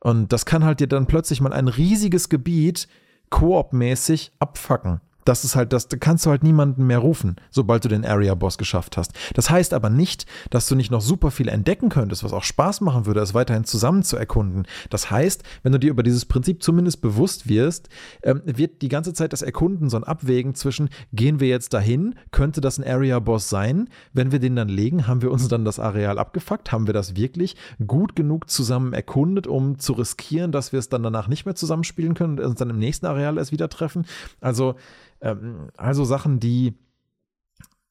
[0.00, 2.88] Und das kann halt dir dann plötzlich mal ein riesiges Gebiet
[3.30, 7.88] koop-mäßig abfacken das ist halt das, da kannst du halt niemanden mehr rufen, sobald du
[7.88, 9.12] den Area-Boss geschafft hast.
[9.34, 12.80] Das heißt aber nicht, dass du nicht noch super viel entdecken könntest, was auch Spaß
[12.80, 14.66] machen würde, es weiterhin zusammen zu erkunden.
[14.90, 17.88] Das heißt, wenn du dir über dieses Prinzip zumindest bewusst wirst,
[18.22, 22.14] ähm, wird die ganze Zeit das Erkunden so ein Abwägen zwischen, gehen wir jetzt dahin,
[22.30, 23.88] könnte das ein Area-Boss sein?
[24.12, 26.72] Wenn wir den dann legen, haben wir uns dann das Areal abgefuckt?
[26.72, 31.02] Haben wir das wirklich gut genug zusammen erkundet, um zu riskieren, dass wir es dann
[31.02, 34.06] danach nicht mehr zusammenspielen können und uns dann im nächsten Areal erst wieder treffen?
[34.40, 34.76] Also,
[35.20, 36.74] ähm, also Sachen, die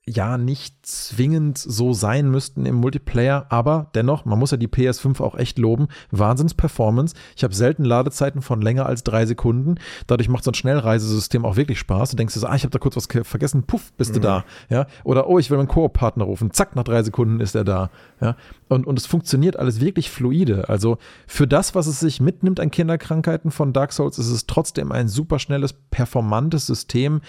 [0.08, 5.20] ja nicht zwingend so sein müssten im Multiplayer, aber dennoch, man muss ja die PS5
[5.20, 5.88] auch echt loben.
[6.12, 7.16] Wahnsinns-Performance.
[7.36, 9.76] Ich habe selten Ladezeiten von länger als drei Sekunden.
[10.06, 12.12] Dadurch macht so ein Schnellreisesystem auch wirklich Spaß.
[12.12, 14.16] Du denkst dir so, ah, ich habe da kurz was vergessen, puff, bist mhm.
[14.16, 14.46] du da.
[14.70, 14.86] Ja?
[15.04, 17.90] Oder oh, ich will meinen Koop-Partner rufen, zack, nach drei Sekunden ist er da.
[18.22, 18.36] Ja?
[18.68, 20.70] Und, und es funktioniert alles wirklich fluide.
[20.70, 24.92] Also für das, was es sich mitnimmt an Kinderkrankheiten von Dark Souls, ist es trotzdem
[24.92, 27.22] ein super schnelles, performantes System.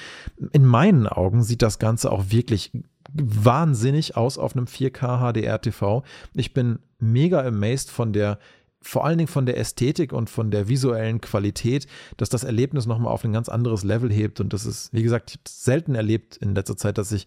[0.52, 2.65] In meinen Augen sieht das Ganze auch wirklich
[3.12, 6.02] wahnsinnig aus auf einem 4K HDR TV.
[6.34, 8.38] Ich bin mega amazed von der
[8.82, 13.12] vor allen Dingen von der Ästhetik und von der visuellen Qualität, dass das Erlebnis nochmal
[13.12, 14.38] auf ein ganz anderes Level hebt.
[14.38, 17.26] Und das ist, wie gesagt, ich habe selten erlebt in letzter Zeit, dass ich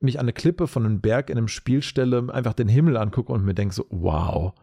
[0.00, 3.32] mich an eine Klippe von einem Berg in einem Spiel stelle, einfach den Himmel angucke
[3.32, 4.54] und mir denke so, wow,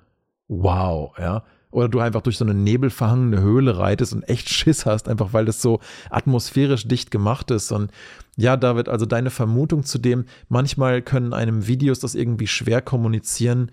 [0.48, 1.44] wow, ja.
[1.74, 5.46] Oder du einfach durch so eine nebelverhangene Höhle reitest und echt Schiss hast, einfach weil
[5.46, 5.80] das so
[6.12, 7.72] atmosphärisch dicht gemacht ist.
[7.72, 7.92] Und
[8.38, 13.72] ja, David, also deine Vermutung zu dem, manchmal können einem Videos das irgendwie schwer kommunizieren.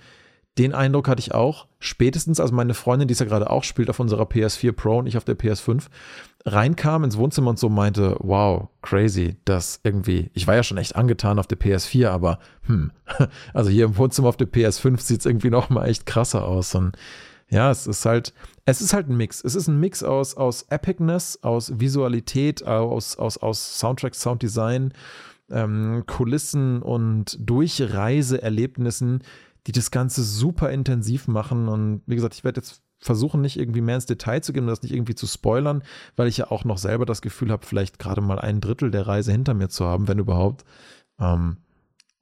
[0.56, 1.66] Den Eindruck hatte ich auch.
[1.78, 5.06] Spätestens, als meine Freundin, die es ja gerade auch spielt, auf unserer PS4 Pro und
[5.06, 5.88] ich auf der PS5,
[6.46, 10.96] reinkam ins Wohnzimmer und so meinte, wow, crazy, das irgendwie, ich war ja schon echt
[10.96, 12.92] angetan auf der PS4, aber hm,
[13.52, 16.74] also hier im Wohnzimmer auf der PS5 sieht es irgendwie noch mal echt krasser aus.
[16.74, 16.96] Und
[17.50, 18.32] ja, es ist halt,
[18.64, 19.42] es ist halt ein Mix.
[19.42, 24.94] Es ist ein Mix aus, aus Epicness, aus Visualität, aus, aus, aus Soundtrack, Sounddesign,
[25.50, 29.24] ähm, Kulissen und Durchreiseerlebnissen,
[29.66, 31.68] die das Ganze super intensiv machen.
[31.68, 34.82] Und wie gesagt, ich werde jetzt versuchen, nicht irgendwie mehr ins Detail zu gehen, das
[34.82, 35.82] nicht irgendwie zu spoilern,
[36.16, 39.06] weil ich ja auch noch selber das Gefühl habe, vielleicht gerade mal ein Drittel der
[39.06, 40.64] Reise hinter mir zu haben, wenn überhaupt.
[41.18, 41.56] Ähm,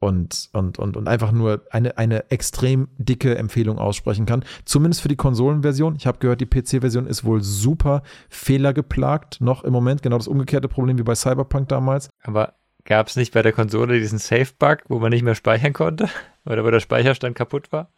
[0.00, 4.44] und, und, und, und einfach nur eine, eine extrem dicke Empfehlung aussprechen kann.
[4.64, 5.96] Zumindest für die Konsolenversion.
[5.96, 10.02] Ich habe gehört, die PC-Version ist wohl super fehlergeplagt, noch im Moment.
[10.02, 12.10] Genau das umgekehrte Problem wie bei Cyberpunk damals.
[12.22, 16.08] Aber gab es nicht bei der Konsole diesen Safe-Bug, wo man nicht mehr speichern konnte?
[16.46, 17.90] Oder wo der Speicherstand kaputt war?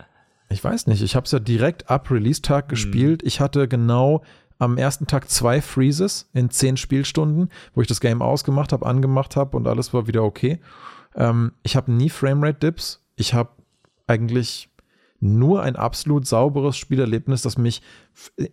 [0.49, 1.03] Ich weiß nicht.
[1.03, 2.69] Ich habe es ja direkt ab Release-Tag hm.
[2.69, 3.23] gespielt.
[3.25, 4.23] Ich hatte genau
[4.59, 9.37] am ersten Tag zwei Freezes in zehn Spielstunden, wo ich das Game ausgemacht habe, angemacht
[9.37, 10.61] habe und alles war wieder okay.
[11.15, 13.05] Ähm, ich habe nie Framerate-Dips.
[13.17, 13.51] Ich habe
[14.07, 14.71] eigentlich
[15.21, 17.83] nur ein absolut sauberes Spielerlebnis, das mich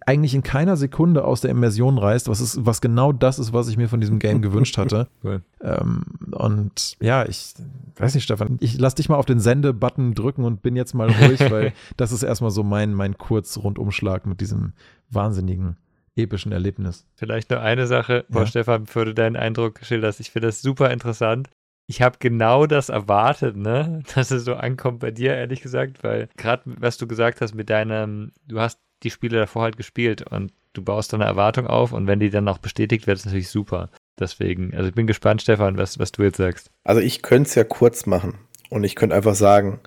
[0.06, 3.70] eigentlich in keiner Sekunde aus der Immersion reißt, was, ist, was genau das ist, was
[3.70, 5.08] ich mir von diesem Game gewünscht hatte.
[5.24, 5.42] Cool.
[5.62, 7.54] Ähm, und ja, ich
[7.96, 11.10] weiß nicht, Stefan, ich lass dich mal auf den Sende-Button drücken und bin jetzt mal
[11.10, 14.74] ruhig, weil das ist erstmal so mein, mein Kurzrundumschlag mit diesem
[15.10, 15.78] wahnsinnigen
[16.16, 17.06] epischen Erlebnis.
[17.16, 18.46] Vielleicht nur eine Sache, ja.
[18.46, 20.20] Stefan, bevor du deinen Eindruck schilderst.
[20.20, 21.50] Ich finde das super interessant
[21.88, 26.30] ich habe genau das erwartet, ne, dass es so ankommt bei dir, ehrlich gesagt, weil
[26.38, 30.52] gerade was du gesagt hast mit deinem, du hast die Spiele davor halt gespielt und
[30.74, 33.50] du baust dann eine Erwartung auf und wenn die dann auch bestätigt wird, ist natürlich
[33.50, 33.90] super.
[34.20, 36.72] Deswegen, also ich bin gespannt, Stefan, was, was du jetzt sagst.
[36.84, 38.36] Also ich könnte es ja kurz machen
[38.70, 39.80] und ich könnte einfach sagen,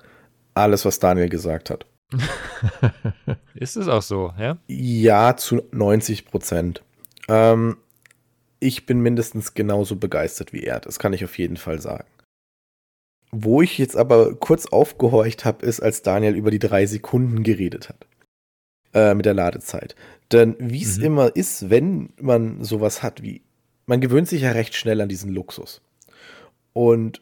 [0.53, 1.85] alles, was Daniel gesagt hat.
[3.55, 4.57] ist es auch so, ja?
[4.67, 6.81] Ja, zu 90 Prozent.
[7.29, 7.77] Ähm,
[8.61, 10.79] ich bin mindestens genauso begeistert wie er.
[10.79, 12.07] Das kann ich auf jeden Fall sagen.
[13.31, 17.89] Wo ich jetzt aber kurz aufgehorcht habe, ist, als Daniel über die drei Sekunden geredet
[17.89, 18.05] hat.
[18.93, 19.95] Äh, mit der Ladezeit.
[20.31, 21.05] Denn wie es mhm.
[21.05, 23.41] immer ist, wenn man sowas hat wie,
[23.85, 25.81] man gewöhnt sich ja recht schnell an diesen Luxus.
[26.73, 27.21] Und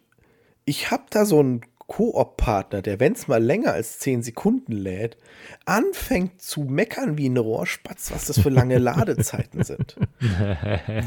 [0.65, 5.17] ich habe da so ein Koop-Partner, der, wenn es mal länger als 10 Sekunden lädt,
[5.65, 9.97] anfängt zu meckern wie ein Rohrspatz, was das für lange Ladezeiten sind.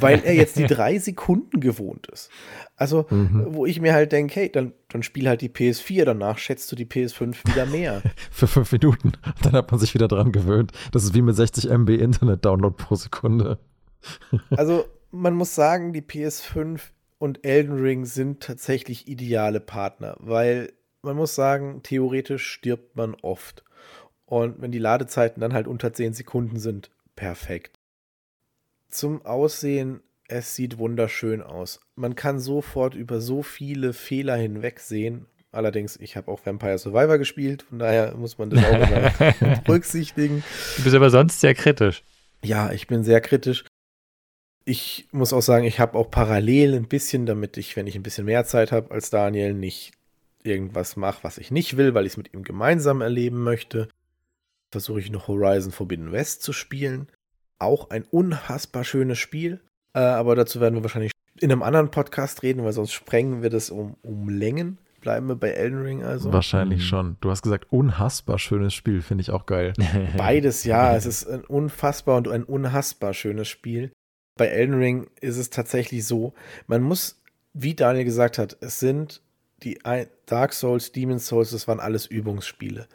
[0.00, 2.30] Weil er jetzt die drei Sekunden gewohnt ist.
[2.76, 3.46] Also, mhm.
[3.50, 6.76] wo ich mir halt denke, hey, dann, dann spiel halt die PS4, danach schätzt du
[6.76, 8.02] die PS5 wieder mehr.
[8.32, 9.12] für fünf Minuten.
[9.42, 10.72] Dann hat man sich wieder dran gewöhnt.
[10.90, 13.60] Das ist wie mit 60 MB Internet-Download pro Sekunde.
[14.50, 16.80] also, man muss sagen, die PS5
[17.22, 23.62] und Elden Ring sind tatsächlich ideale Partner, weil man muss sagen, theoretisch stirbt man oft.
[24.26, 27.78] Und wenn die Ladezeiten dann halt unter 10 Sekunden sind, perfekt.
[28.88, 31.78] Zum Aussehen, es sieht wunderschön aus.
[31.94, 35.26] Man kann sofort über so viele Fehler hinwegsehen.
[35.52, 40.42] Allerdings, ich habe auch Vampire Survivor gespielt, von daher muss man das auch immer berücksichtigen.
[40.76, 42.02] Du bist aber sonst sehr kritisch.
[42.42, 43.62] Ja, ich bin sehr kritisch.
[44.64, 48.02] Ich muss auch sagen, ich habe auch parallel ein bisschen, damit ich, wenn ich ein
[48.02, 49.92] bisschen mehr Zeit habe als Daniel, nicht
[50.44, 53.88] irgendwas mache, was ich nicht will, weil ich es mit ihm gemeinsam erleben möchte.
[54.70, 57.08] Versuche ich noch Horizon Forbidden West zu spielen.
[57.58, 59.60] Auch ein unfassbar schönes Spiel.
[59.94, 63.50] Äh, aber dazu werden wir wahrscheinlich in einem anderen Podcast reden, weil sonst sprengen wir
[63.50, 64.78] das um, um Längen.
[65.00, 66.32] Bleiben wir bei Elden Ring also?
[66.32, 66.84] Wahrscheinlich mhm.
[66.84, 67.16] schon.
[67.20, 69.72] Du hast gesagt, unhassbar schönes Spiel, finde ich auch geil.
[70.16, 70.94] Beides, ja.
[70.96, 73.92] es ist ein unfassbar und ein unhassbar schönes Spiel.
[74.36, 76.32] Bei Elden Ring ist es tatsächlich so,
[76.66, 77.20] man muss,
[77.52, 79.20] wie Daniel gesagt hat, es sind
[79.62, 79.78] die
[80.26, 82.88] Dark Souls, Demon's Souls, das waren alles Übungsspiele.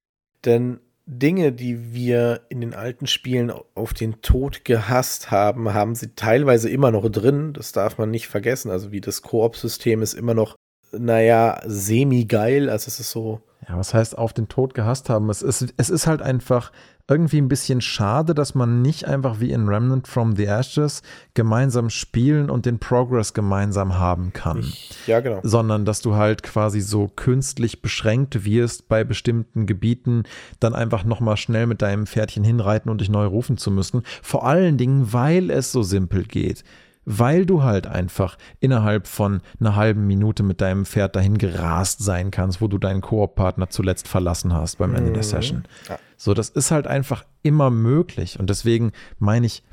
[0.45, 6.13] Denn Dinge, die wir in den alten Spielen auf den Tod gehasst haben, haben sie
[6.15, 7.53] teilweise immer noch drin.
[7.53, 8.69] Das darf man nicht vergessen.
[8.69, 10.57] Also wie das Koop-System ist immer noch,
[10.91, 12.69] naja, semi-geil.
[12.69, 13.41] Also es ist so.
[13.67, 15.29] Ja, was heißt auf den Tod gehasst haben?
[15.29, 16.71] Es ist, es ist halt einfach
[17.09, 21.01] irgendwie ein bisschen schade, dass man nicht einfach wie in Remnant from the Ashes
[21.33, 24.73] gemeinsam spielen und den Progress gemeinsam haben kann.
[25.05, 25.39] Ja, genau.
[25.43, 30.23] Sondern dass du halt quasi so künstlich beschränkt wirst bei bestimmten Gebieten,
[30.59, 34.03] dann einfach nochmal schnell mit deinem Pferdchen hinreiten und dich neu rufen zu müssen.
[34.21, 36.63] Vor allen Dingen, weil es so simpel geht
[37.09, 42.31] weil du halt einfach innerhalb von einer halben Minute mit deinem Pferd dahin gerast sein
[42.31, 45.27] kannst, wo du deinen Koop-Partner zuletzt verlassen hast beim Ende der mhm.
[45.27, 45.63] Session.
[45.87, 45.99] Ja.
[46.17, 49.63] So, das ist halt einfach immer möglich und deswegen meine ich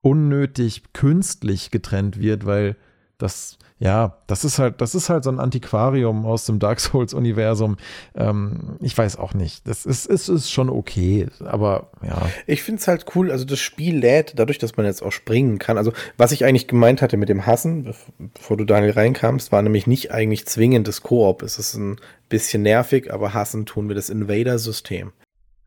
[0.00, 2.76] unnötig künstlich getrennt wird, weil
[3.24, 7.76] das ja, das ist halt, das ist halt so ein Antiquarium aus dem Dark Souls-Universum.
[8.14, 9.66] Ähm, ich weiß auch nicht.
[9.66, 12.22] Das ist, ist, ist schon okay, aber ja.
[12.46, 15.58] Ich finde es halt cool, also das Spiel lädt, dadurch, dass man jetzt auch springen
[15.58, 15.76] kann.
[15.76, 17.94] Also, was ich eigentlich gemeint hatte mit dem Hassen,
[18.32, 21.42] bevor du Daniel reinkamst, war nämlich nicht eigentlich zwingendes Koop.
[21.42, 21.96] Es ist ein
[22.28, 25.12] bisschen nervig, aber hassen tun wir das Invader-System.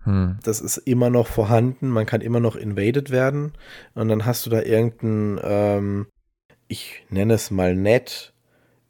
[0.03, 0.39] Hm.
[0.43, 3.51] Das ist immer noch vorhanden, man kann immer noch invaded werden
[3.95, 6.07] und dann hast du da irgendeinen ähm,
[6.67, 8.33] ich nenne es mal nett,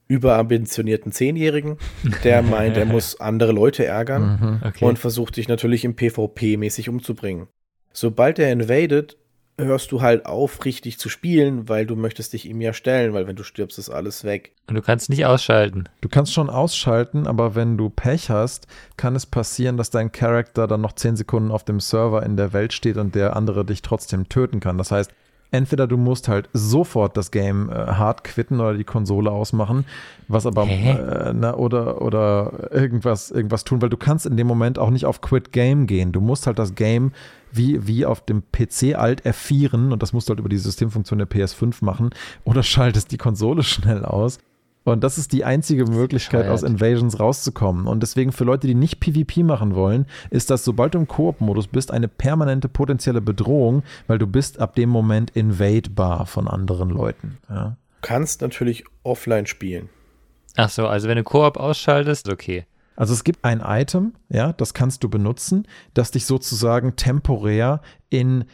[0.07, 1.77] überambitionierten Zehnjährigen,
[2.23, 4.85] der meint, er muss andere Leute ärgern mhm, okay.
[4.85, 7.47] und versucht sich natürlich im PvP-mäßig umzubringen.
[7.91, 9.17] Sobald er invadet,
[9.59, 13.27] hörst du halt auf, richtig zu spielen, weil du möchtest dich ihm ja stellen, weil
[13.27, 14.53] wenn du stirbst, ist alles weg.
[14.67, 15.89] Und du kannst nicht ausschalten.
[16.01, 20.67] Du kannst schon ausschalten, aber wenn du Pech hast, kann es passieren, dass dein Charakter
[20.67, 23.81] dann noch zehn Sekunden auf dem Server in der Welt steht und der andere dich
[23.81, 24.77] trotzdem töten kann.
[24.77, 25.11] Das heißt,
[25.51, 29.85] entweder du musst halt sofort das Game äh, hart quitten oder die Konsole ausmachen,
[30.27, 34.79] was aber äh, na, oder oder irgendwas irgendwas tun, weil du kannst in dem Moment
[34.79, 36.11] auch nicht auf Quit Game gehen.
[36.11, 37.11] Du musst halt das Game
[37.51, 41.19] wie, wie auf dem PC alt F4 und das musst du halt über die Systemfunktion
[41.19, 42.09] der PS5 machen
[42.43, 44.39] oder schaltest die Konsole schnell aus.
[44.87, 47.87] Und das ist die einzige Möglichkeit, aus Invasions rauszukommen.
[47.87, 51.67] Und deswegen für Leute, die nicht PvP machen wollen, ist das, sobald du im Koop-Modus
[51.67, 57.37] bist, eine permanente potenzielle Bedrohung, weil du bist ab dem Moment invadebar von anderen Leuten.
[57.49, 57.75] Ja.
[58.01, 59.89] Du kannst natürlich offline spielen.
[60.55, 62.65] Ach so, also wenn du Koop ausschaltest, okay.
[62.95, 68.45] Also es gibt ein Item, ja, das kannst du benutzen, das dich sozusagen temporär in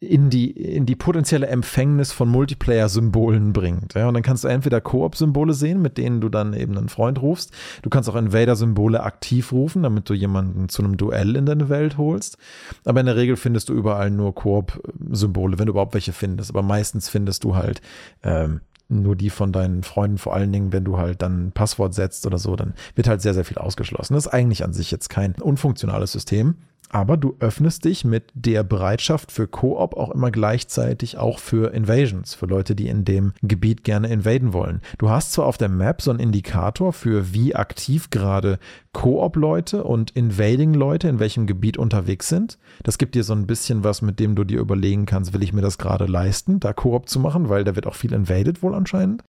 [0.00, 3.94] in die, in die potenzielle Empfängnis von Multiplayer-Symbolen bringt.
[3.94, 7.20] Ja, und dann kannst du entweder Koop-Symbole sehen, mit denen du dann eben einen Freund
[7.20, 7.52] rufst.
[7.82, 11.98] Du kannst auch Invader-Symbole aktiv rufen, damit du jemanden zu einem Duell in deine Welt
[11.98, 12.38] holst.
[12.84, 16.50] Aber in der Regel findest du überall nur Koop-Symbole, wenn du überhaupt welche findest.
[16.50, 17.80] Aber meistens findest du halt
[18.22, 21.94] ähm, nur die von deinen Freunden, vor allen Dingen, wenn du halt dann ein Passwort
[21.94, 24.14] setzt oder so, dann wird halt sehr, sehr viel ausgeschlossen.
[24.14, 26.56] Das ist eigentlich an sich jetzt kein unfunktionales System.
[26.94, 32.36] Aber du öffnest dich mit der Bereitschaft für Koop auch immer gleichzeitig auch für Invasions,
[32.36, 34.80] für Leute, die in dem Gebiet gerne invaden wollen.
[34.98, 38.60] Du hast zwar auf der Map so einen Indikator für wie aktiv gerade
[38.92, 42.58] Koop-Leute und Invading-Leute in welchem Gebiet unterwegs sind.
[42.84, 45.52] Das gibt dir so ein bisschen was, mit dem du dir überlegen kannst, will ich
[45.52, 48.72] mir das gerade leisten, da Koop zu machen, weil da wird auch viel invaded wohl
[48.72, 49.24] anscheinend.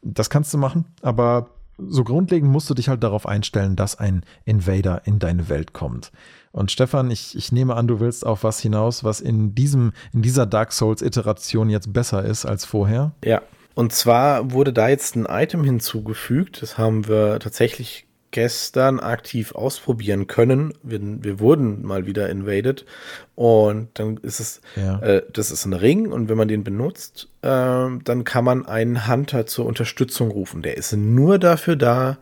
[0.00, 4.24] Das kannst du machen, aber so grundlegend musst du dich halt darauf einstellen, dass ein
[4.44, 6.12] Invader in deine Welt kommt.
[6.52, 10.22] Und Stefan, ich, ich nehme an, du willst auf was hinaus, was in diesem, in
[10.22, 13.12] dieser Dark Souls-Iteration jetzt besser ist als vorher.
[13.24, 13.42] Ja.
[13.74, 16.62] Und zwar wurde da jetzt ein Item hinzugefügt.
[16.62, 20.74] Das haben wir tatsächlich gestern aktiv ausprobieren können.
[20.82, 22.84] Wir, wir wurden mal wieder invaded.
[23.36, 24.98] Und dann ist es, ja.
[24.98, 26.10] äh, das ist ein Ring.
[26.10, 30.62] Und wenn man den benutzt, äh, dann kann man einen Hunter zur Unterstützung rufen.
[30.62, 32.18] Der ist nur dafür da,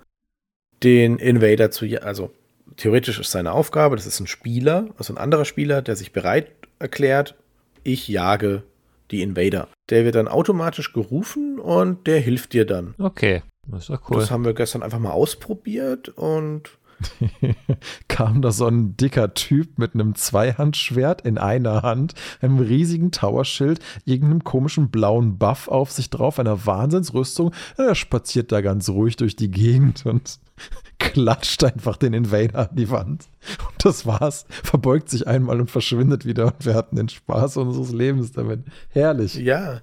[0.82, 2.30] den Invader zu, also
[2.76, 6.50] theoretisch ist seine Aufgabe, das ist ein Spieler, also ein anderer Spieler, der sich bereit
[6.78, 7.36] erklärt,
[7.84, 8.64] ich jage
[9.10, 9.68] die Invader.
[9.88, 12.94] Der wird dann automatisch gerufen und der hilft dir dann.
[12.98, 14.20] Okay, das ist doch cool.
[14.20, 16.70] Das haben wir gestern einfach mal ausprobiert und
[18.08, 23.80] kam da so ein dicker Typ mit einem Zweihandschwert in einer Hand, einem riesigen Towerschild,
[24.04, 27.52] irgendeinem komischen blauen Buff auf sich drauf, einer Wahnsinnsrüstung.
[27.76, 30.38] Er spaziert da ganz ruhig durch die Gegend und
[30.98, 33.26] klatscht einfach den Invader an die Wand.
[33.58, 34.46] Und das war's.
[34.62, 36.46] Verbeugt sich einmal und verschwindet wieder.
[36.46, 38.64] Und wir hatten den Spaß unseres Lebens damit.
[38.90, 39.34] Herrlich.
[39.34, 39.80] Ja.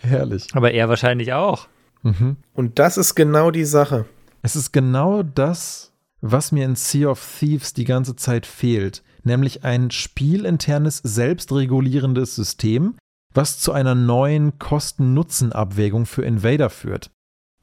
[0.00, 0.46] Herrlich.
[0.54, 1.68] Aber er wahrscheinlich auch.
[2.02, 2.36] Mhm.
[2.52, 4.06] Und das ist genau die Sache.
[4.42, 9.02] Es ist genau das, was mir in Sea of Thieves die ganze Zeit fehlt.
[9.24, 12.96] Nämlich ein spielinternes, selbstregulierendes System,
[13.34, 17.10] was zu einer neuen Kosten-Nutzen-Abwägung für Invader führt.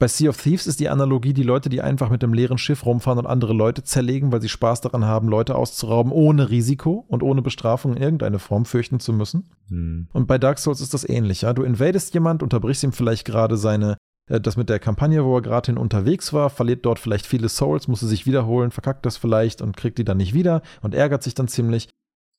[0.00, 2.86] Bei Sea of Thieves ist die Analogie die Leute, die einfach mit dem leeren Schiff
[2.86, 7.22] rumfahren und andere Leute zerlegen, weil sie Spaß daran haben, Leute auszurauben, ohne Risiko und
[7.22, 9.50] ohne Bestrafung in irgendeine Form fürchten zu müssen.
[9.68, 10.08] Hm.
[10.14, 11.42] Und bei Dark Souls ist das ähnlich.
[11.42, 11.52] Ja?
[11.52, 13.98] Du invadest jemand, unterbrichst ihm vielleicht gerade seine,
[14.38, 17.88] das mit der Kampagne, wo er gerade hin unterwegs war, verliert dort vielleicht viele Souls,
[17.88, 21.22] muss er sich wiederholen, verkackt das vielleicht und kriegt die dann nicht wieder und ärgert
[21.22, 21.88] sich dann ziemlich.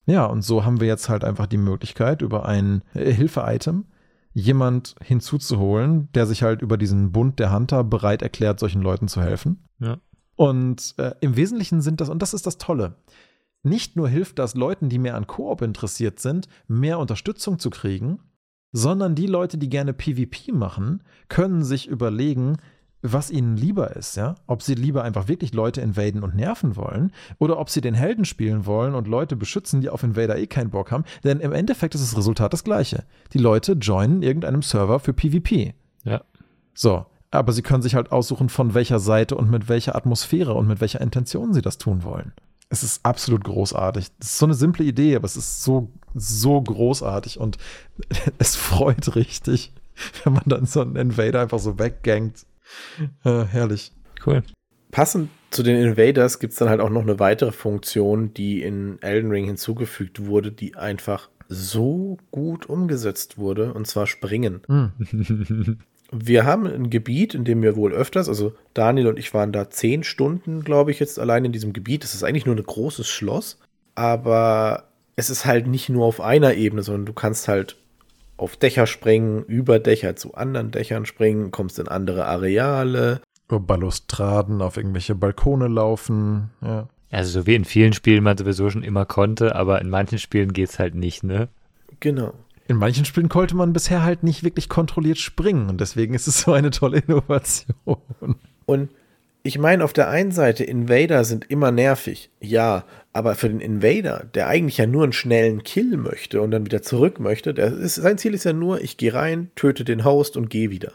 [0.05, 3.85] Ja, und so haben wir jetzt halt einfach die Möglichkeit, über ein äh, Hilfe-Item
[4.33, 9.21] jemand hinzuzuholen, der sich halt über diesen Bund der Hunter bereit erklärt, solchen Leuten zu
[9.21, 9.65] helfen.
[9.79, 9.97] Ja.
[10.35, 12.95] Und äh, im Wesentlichen sind das, und das ist das Tolle,
[13.63, 18.19] nicht nur hilft das Leuten, die mehr an Koop interessiert sind, mehr Unterstützung zu kriegen,
[18.71, 22.57] sondern die Leute, die gerne PvP machen, können sich überlegen,
[23.01, 24.35] was ihnen lieber ist, ja?
[24.47, 28.25] Ob sie lieber einfach wirklich Leute invaden und nerven wollen oder ob sie den Helden
[28.25, 31.03] spielen wollen und Leute beschützen, die auf Invader eh keinen Bock haben.
[31.23, 33.03] Denn im Endeffekt ist das Resultat das gleiche.
[33.33, 35.73] Die Leute joinen irgendeinem Server für PvP.
[36.03, 36.21] Ja.
[36.73, 37.05] So.
[37.33, 40.81] Aber sie können sich halt aussuchen, von welcher Seite und mit welcher Atmosphäre und mit
[40.81, 42.33] welcher Intention sie das tun wollen.
[42.71, 44.07] Es ist absolut großartig.
[44.19, 47.57] Es ist so eine simple Idee, aber es ist so, so großartig und
[48.37, 49.73] es freut richtig,
[50.23, 52.45] wenn man dann so einen Invader einfach so weggangt
[53.25, 53.91] äh, herrlich.
[54.25, 54.43] Cool.
[54.91, 59.01] Passend zu den Invaders gibt es dann halt auch noch eine weitere Funktion, die in
[59.01, 64.61] Elden Ring hinzugefügt wurde, die einfach so gut umgesetzt wurde, und zwar Springen.
[66.11, 69.69] Wir haben ein Gebiet, in dem wir wohl öfters, also Daniel und ich waren da
[69.69, 72.03] zehn Stunden, glaube ich, jetzt allein in diesem Gebiet.
[72.03, 73.59] Es ist eigentlich nur ein großes Schloss,
[73.95, 77.77] aber es ist halt nicht nur auf einer Ebene, sondern du kannst halt
[78.35, 83.21] auf Dächer springen, über Dächer zu anderen Dächern springen, kommst in andere Areale.
[83.47, 86.87] Über Balustraden auf irgendwelche Balkone laufen, ja.
[87.11, 90.53] Also so wie in vielen Spielen man sowieso schon immer konnte, aber in manchen Spielen
[90.53, 91.49] geht es halt nicht, ne?
[91.99, 92.33] Genau.
[92.67, 96.41] In manchen Spielen konnte man bisher halt nicht wirklich kontrolliert springen und deswegen ist es
[96.41, 97.75] so eine tolle Innovation.
[98.65, 98.89] Und
[99.43, 104.25] ich meine, auf der einen Seite, Invader sind immer nervig, ja, aber für den Invader,
[104.35, 108.19] der eigentlich ja nur einen schnellen Kill möchte und dann wieder zurück möchte, ist, sein
[108.19, 110.93] Ziel ist ja nur, ich gehe rein, töte den Host und gehe wieder.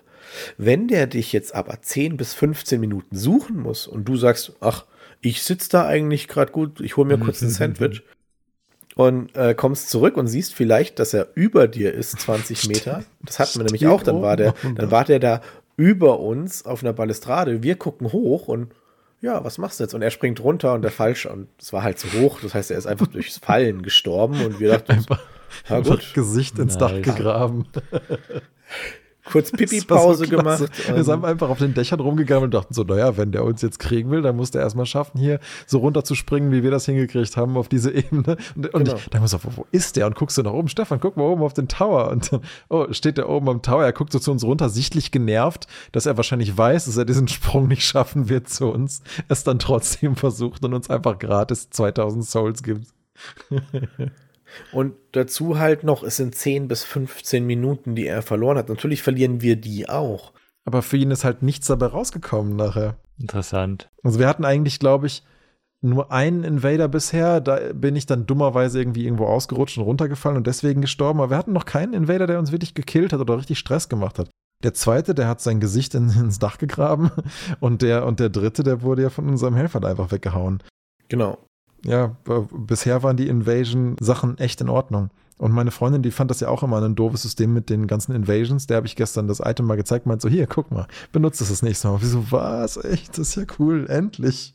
[0.58, 4.84] Wenn der dich jetzt aber 10 bis 15 Minuten suchen muss und du sagst, ach,
[5.20, 8.02] ich sitze da eigentlich gerade gut, ich hole mir kurz ein Sandwich
[8.96, 13.04] und äh, kommst zurück und siehst vielleicht, dass er über dir ist, 20 Meter.
[13.20, 15.42] Das hatten wir nämlich auch, dann war der, dann war der da
[15.76, 17.62] über uns auf einer Balustrade.
[17.62, 18.72] Wir gucken hoch und
[19.20, 19.92] ja, was machst du jetzt?
[19.92, 22.40] Und er springt runter und der Falsch, und es war halt zu hoch.
[22.42, 25.20] Das heißt, er ist einfach durchs Fallen gestorben und wir dachten, einfach,
[25.68, 26.12] ja, gut.
[26.14, 26.80] Gesicht ins nice.
[26.80, 27.66] Dach gegraben.
[29.30, 30.70] kurz Pipi-Pause so gemacht.
[30.92, 33.78] Wir sind einfach auf den Dächern rumgegangen und dachten so, naja, wenn der uns jetzt
[33.78, 36.86] kriegen will, dann muss der erstmal schaffen, hier so runter zu springen, wie wir das
[36.86, 38.36] hingekriegt haben auf diese Ebene.
[38.54, 38.96] Und, und genau.
[38.96, 40.06] ich, dann muss auf, wo ist der?
[40.06, 42.10] Und guckst du nach oben, Stefan, guck mal oben auf den Tower.
[42.10, 43.84] Und dann, oh, steht der oben am Tower.
[43.84, 47.28] Er guckt so zu uns runter, sichtlich genervt, dass er wahrscheinlich weiß, dass er diesen
[47.28, 49.02] Sprung nicht schaffen wird zu uns.
[49.28, 52.86] Es dann trotzdem versucht und uns einfach gratis 2000 Souls gibt.
[54.72, 58.68] Und dazu halt noch, es sind 10 bis 15 Minuten, die er verloren hat.
[58.68, 60.32] Natürlich verlieren wir die auch.
[60.64, 62.96] Aber für ihn ist halt nichts dabei rausgekommen nachher.
[63.18, 63.88] Interessant.
[64.02, 65.22] Also wir hatten eigentlich, glaube ich,
[65.80, 67.40] nur einen Invader bisher.
[67.40, 71.20] Da bin ich dann dummerweise irgendwie irgendwo ausgerutscht und runtergefallen und deswegen gestorben.
[71.20, 74.18] Aber wir hatten noch keinen Invader, der uns wirklich gekillt hat oder richtig Stress gemacht
[74.18, 74.28] hat.
[74.64, 77.10] Der zweite, der hat sein Gesicht in, ins Dach gegraben
[77.60, 80.62] und der, und der dritte, der wurde ja von unserem Helfer einfach weggehauen.
[81.08, 81.38] Genau
[81.84, 82.16] ja,
[82.52, 85.10] bisher waren die Invasion-Sachen echt in Ordnung.
[85.38, 88.14] Und meine Freundin, die fand das ja auch immer ein doofes System mit den ganzen
[88.14, 88.66] Invasions.
[88.66, 91.50] Der habe ich gestern das Item mal gezeigt, meint so, hier, guck mal, benutzt es
[91.50, 91.98] das nächste Mal.
[92.00, 92.82] Wieso, was?
[92.82, 93.10] Echt?
[93.10, 94.54] Das ist ja cool, endlich.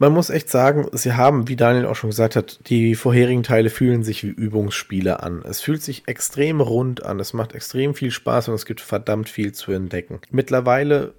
[0.00, 3.68] Man muss echt sagen, sie haben, wie Daniel auch schon gesagt hat, die vorherigen Teile
[3.68, 5.42] fühlen sich wie Übungsspiele an.
[5.42, 9.28] Es fühlt sich extrem rund an, es macht extrem viel Spaß und es gibt verdammt
[9.28, 10.20] viel zu entdecken.
[10.30, 11.14] Mittlerweile,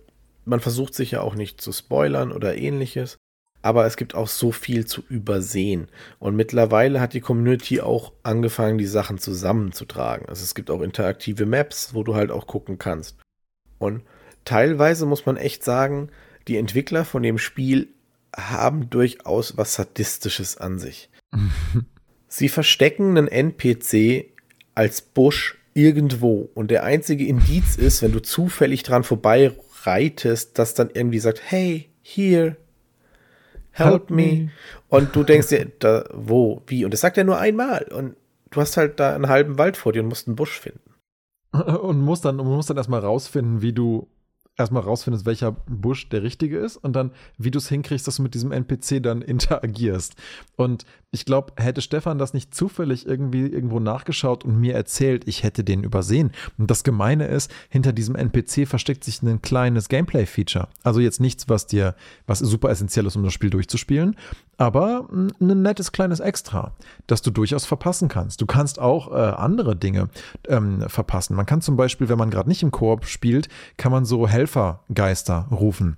[0.46, 3.18] man versucht sich ja auch nicht zu spoilern oder ähnliches,
[3.62, 5.88] aber es gibt auch so viel zu übersehen.
[6.20, 10.28] Und mittlerweile hat die Community auch angefangen, die Sachen zusammenzutragen.
[10.30, 13.18] Also es gibt auch interaktive Maps, wo du halt auch gucken kannst.
[13.78, 14.04] Und
[14.46, 16.10] teilweise muss man echt sagen,
[16.48, 17.90] die Entwickler von dem Spiel
[18.36, 21.10] haben durchaus was Sadistisches an sich.
[22.28, 24.32] Sie verstecken einen NPC
[24.76, 29.52] als Busch irgendwo und der einzige Indiz ist, wenn du zufällig dran vorbei
[29.84, 32.58] reitest, dass dann irgendwie sagt, hey, here,
[33.80, 34.52] help, me.
[34.88, 36.86] Und du denkst dir, da, wo, wie?
[36.86, 37.84] Und das sagt er nur einmal.
[37.92, 38.16] Und
[38.52, 40.82] du hast halt da einen halben Wald vor dir und musst einen Busch finden.
[41.52, 44.08] Und musst dann, musst dann erstmal rausfinden, wie du
[44.60, 48.24] erstmal rausfindest, welcher Busch der richtige ist und dann, wie du es hinkriegst, dass du
[48.24, 50.16] mit diesem NPC dann interagierst.
[50.58, 55.42] Und ich glaube, hätte Stefan das nicht zufällig irgendwie irgendwo nachgeschaut und mir erzählt, ich
[55.42, 56.32] hätte den übersehen.
[56.60, 60.68] Und das Gemeine ist, hinter diesem NPC versteckt sich ein kleines Gameplay-Feature.
[60.84, 61.96] Also jetzt nichts, was dir,
[62.28, 64.16] was super essentiell ist, um das Spiel durchzuspielen,
[64.58, 66.76] aber ein nettes kleines Extra,
[67.08, 68.42] das du durchaus verpassen kannst.
[68.42, 70.10] Du kannst auch äh, andere Dinge
[70.48, 71.36] ähm, verpassen.
[71.36, 75.48] Man kann zum Beispiel, wenn man gerade nicht im Koop spielt, kann man so Helfergeister
[75.50, 75.98] rufen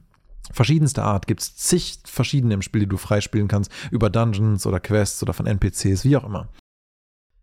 [0.54, 1.28] verschiedenste Art.
[1.28, 5.34] Gibt es zig verschiedene im Spiel, die du freispielen kannst, über Dungeons oder Quests oder
[5.34, 6.50] von NPCs, wie auch immer.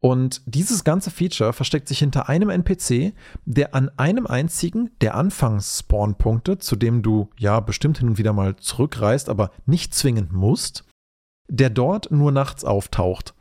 [0.00, 6.58] Und dieses ganze Feature versteckt sich hinter einem NPC, der an einem einzigen der Anfangs-Spawn-Punkte,
[6.58, 10.84] zu dem du ja bestimmt hin und wieder mal zurückreist, aber nicht zwingend musst,
[11.48, 13.34] der dort nur nachts auftaucht.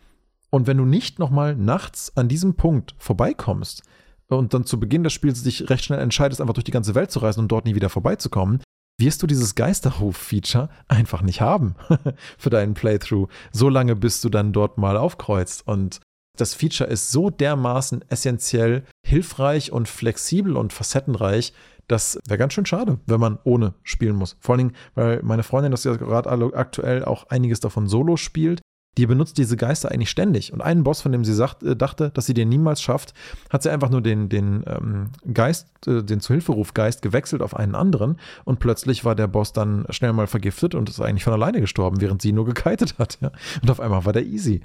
[0.50, 3.84] Und wenn du nicht nochmal nachts an diesem Punkt vorbeikommst
[4.28, 7.12] und dann zu Beginn des Spiels dich recht schnell entscheidest, einfach durch die ganze Welt
[7.12, 8.62] zu reisen und dort nie wieder vorbeizukommen,
[9.00, 11.76] wirst du dieses Geisterruf-Feature einfach nicht haben
[12.38, 15.68] für deinen Playthrough, so lange bis du dann dort mal aufkreuzt.
[15.68, 16.00] Und
[16.38, 21.54] das Feature ist so dermaßen essentiell, hilfreich und flexibel und facettenreich,
[21.88, 24.36] das wäre ganz schön schade, wenn man ohne spielen muss.
[24.42, 28.62] Vor allen Dingen, weil meine Freundin das ja gerade aktuell auch einiges davon solo spielt
[28.98, 30.52] die benutzt diese Geister eigentlich ständig.
[30.52, 33.14] Und einen Boss, von dem sie sagt, äh, dachte, dass sie den niemals schafft,
[33.50, 38.18] hat sie einfach nur den, den ähm, Geist, äh, den Zuhilferufgeist gewechselt auf einen anderen
[38.44, 42.02] und plötzlich war der Boss dann schnell mal vergiftet und ist eigentlich von alleine gestorben,
[42.02, 43.20] während sie nur gekitet hat.
[43.22, 43.32] Ja?
[43.62, 44.62] Und auf einmal war der easy.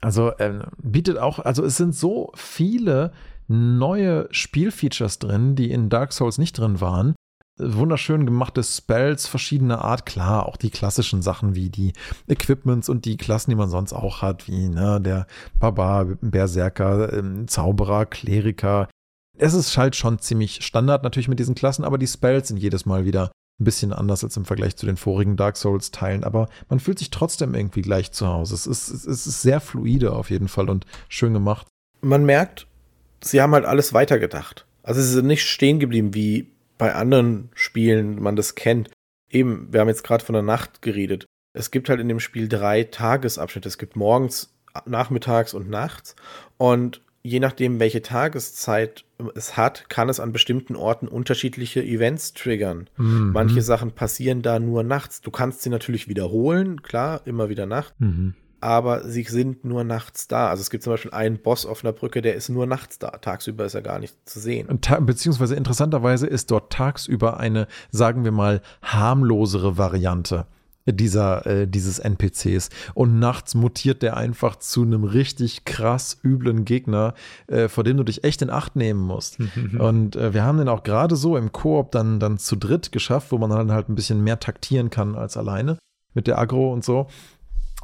[0.00, 3.12] Also ähm, bietet auch, also es sind so viele
[3.48, 7.14] neue Spielfeatures drin, die in Dark Souls nicht drin waren,
[7.58, 10.06] wunderschön gemachte Spells verschiedener Art.
[10.06, 11.92] Klar, auch die klassischen Sachen wie die
[12.28, 15.26] Equipments und die Klassen, die man sonst auch hat, wie ne, der
[15.58, 18.88] Barbar, Berserker, ähm, Zauberer, Kleriker.
[19.38, 22.86] Es ist halt schon ziemlich Standard natürlich mit diesen Klassen, aber die Spells sind jedes
[22.86, 26.78] Mal wieder ein bisschen anders als im Vergleich zu den vorigen Dark Souls-Teilen, aber man
[26.78, 28.54] fühlt sich trotzdem irgendwie gleich zu Hause.
[28.54, 31.66] Es ist, es ist sehr fluide auf jeden Fall und schön gemacht.
[32.02, 32.66] Man merkt,
[33.22, 34.66] sie haben halt alles weitergedacht.
[34.82, 38.90] Also sie sind nicht stehen geblieben wie bei anderen Spielen man das kennt.
[39.30, 41.26] Eben, wir haben jetzt gerade von der Nacht geredet.
[41.52, 43.68] Es gibt halt in dem Spiel drei Tagesabschnitte.
[43.68, 44.54] Es gibt morgens,
[44.84, 46.16] nachmittags und nachts.
[46.58, 49.04] Und je nachdem, welche Tageszeit
[49.34, 52.88] es hat, kann es an bestimmten Orten unterschiedliche Events triggern.
[52.98, 53.32] Mhm.
[53.32, 55.22] Manche Sachen passieren da nur nachts.
[55.22, 57.94] Du kannst sie natürlich wiederholen, klar, immer wieder nachts.
[57.98, 60.48] Mhm aber sie sind nur nachts da.
[60.48, 63.10] Also es gibt zum Beispiel einen Boss auf einer Brücke, der ist nur nachts da.
[63.10, 64.68] Tagsüber ist er gar nicht zu sehen.
[65.00, 70.46] Beziehungsweise interessanterweise ist dort tagsüber eine, sagen wir mal, harmlosere Variante
[70.92, 72.70] dieser, äh, dieses NPCs.
[72.94, 77.14] Und nachts mutiert der einfach zu einem richtig krass üblen Gegner,
[77.48, 79.38] äh, vor dem du dich echt in Acht nehmen musst.
[79.78, 83.32] und äh, wir haben den auch gerade so im Koop dann, dann zu dritt geschafft,
[83.32, 85.78] wo man dann halt ein bisschen mehr taktieren kann als alleine
[86.14, 87.08] mit der Agro und so.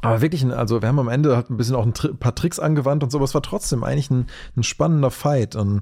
[0.03, 3.03] Aber wirklich, also wir haben am Ende halt ein bisschen auch ein paar Tricks angewandt
[3.03, 4.27] und so, aber es war trotzdem eigentlich ein,
[4.57, 5.81] ein spannender Fight und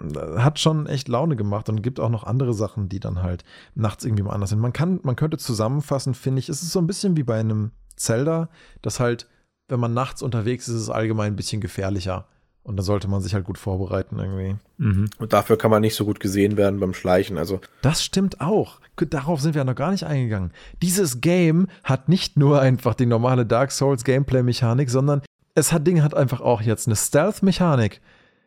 [0.00, 3.44] äh, hat schon echt Laune gemacht und gibt auch noch andere Sachen, die dann halt
[3.74, 4.58] nachts irgendwie mal anders sind.
[4.58, 7.72] Man kann, man könnte zusammenfassen, finde ich, es ist so ein bisschen wie bei einem
[7.94, 8.48] Zelda,
[8.80, 9.28] dass halt,
[9.68, 12.26] wenn man nachts unterwegs ist, ist es allgemein ein bisschen gefährlicher.
[12.64, 14.56] Und da sollte man sich halt gut vorbereiten irgendwie.
[14.78, 15.10] Mhm.
[15.18, 17.36] Und dafür kann man nicht so gut gesehen werden beim Schleichen.
[17.36, 18.80] Also das stimmt auch.
[18.96, 20.52] Darauf sind wir ja noch gar nicht eingegangen.
[20.80, 25.22] Dieses Game hat nicht nur einfach die normale Dark Souls Gameplay-Mechanik, sondern
[25.54, 28.00] es hat Ding hat einfach auch jetzt eine Stealth-Mechanik.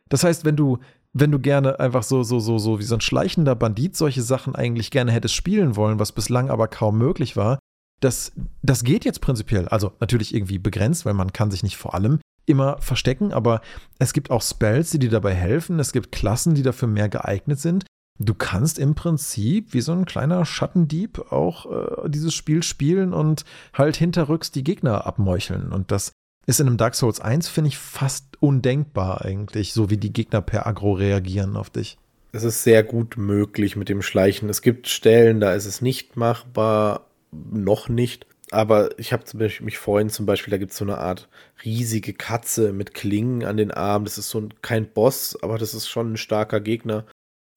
[0.08, 0.80] Das heißt, wenn du
[1.18, 4.54] wenn du gerne einfach so, so, so, so wie so ein schleichender Bandit solche Sachen
[4.54, 7.58] eigentlich gerne hättest spielen wollen, was bislang aber kaum möglich war,
[8.02, 9.70] das, das geht jetzt prinzipiell.
[9.70, 13.62] Also natürlich irgendwie begrenzt, weil man kann sich nicht vor allem immer verstecken, aber
[14.00, 15.80] es gibt auch Spells, die dir dabei helfen.
[15.80, 17.86] Es gibt Klassen, die dafür mehr geeignet sind.
[18.18, 23.44] Du kannst im Prinzip wie so ein kleiner Schattendieb auch äh, dieses Spiel spielen und
[23.74, 25.74] halt hinterrücks die Gegner abmeucheln.
[25.74, 26.12] Und das
[26.46, 30.42] ist in einem Dark Souls 1, finde ich, fast undenkbar eigentlich, so wie die Gegner
[30.42, 31.98] per Agro reagieren auf dich.
[32.32, 34.50] Es ist sehr gut möglich mit dem Schleichen.
[34.50, 38.28] Es gibt Stellen, da ist es nicht machbar, noch nicht.
[38.52, 39.24] Aber ich habe
[39.62, 41.30] mich vorhin zum Beispiel, da gibt es so eine Art
[41.64, 44.06] riesige Katze mit Klingen an den Armen.
[44.06, 47.06] Das ist so ein, kein Boss, aber das ist schon ein starker Gegner.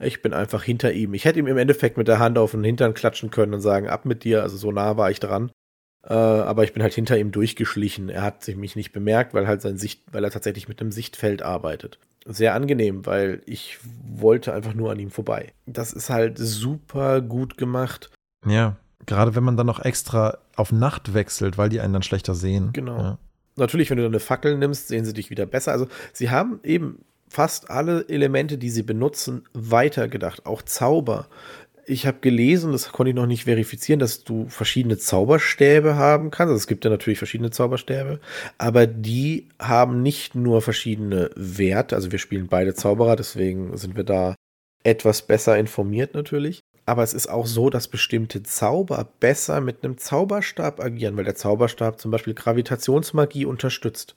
[0.02, 1.12] Ich bin einfach hinter ihm.
[1.14, 3.88] Ich hätte ihm im Endeffekt mit der Hand auf den Hintern klatschen können und sagen,
[3.88, 4.42] ab mit dir.
[4.42, 5.50] Also so nah war ich dran.
[6.04, 8.08] Äh, aber ich bin halt hinter ihm durchgeschlichen.
[8.08, 10.92] Er hat sich mich nicht bemerkt, weil halt sein Sicht, weil er tatsächlich mit einem
[10.92, 11.98] Sichtfeld arbeitet.
[12.24, 15.52] Sehr angenehm, weil ich wollte einfach nur an ihm vorbei.
[15.66, 18.10] Das ist halt super gut gemacht.
[18.46, 18.76] Ja,
[19.08, 22.70] gerade wenn man dann noch extra auf Nacht wechselt, weil die einen dann schlechter sehen.
[22.72, 22.98] Genau.
[22.98, 23.18] Ja.
[23.56, 25.72] Natürlich, wenn du dann eine Fackel nimmst, sehen sie dich wieder besser.
[25.72, 30.46] Also sie haben eben fast alle Elemente, die sie benutzen, weitergedacht.
[30.46, 31.26] Auch Zauber
[31.88, 36.50] ich habe gelesen, das konnte ich noch nicht verifizieren, dass du verschiedene Zauberstäbe haben kannst.
[36.50, 38.20] Also es gibt ja natürlich verschiedene Zauberstäbe,
[38.58, 41.96] aber die haben nicht nur verschiedene Werte.
[41.96, 44.34] Also wir spielen beide Zauberer, deswegen sind wir da
[44.84, 46.60] etwas besser informiert natürlich.
[46.88, 51.34] Aber es ist auch so, dass bestimmte Zauber besser mit einem Zauberstab agieren, weil der
[51.34, 54.16] Zauberstab zum Beispiel Gravitationsmagie unterstützt.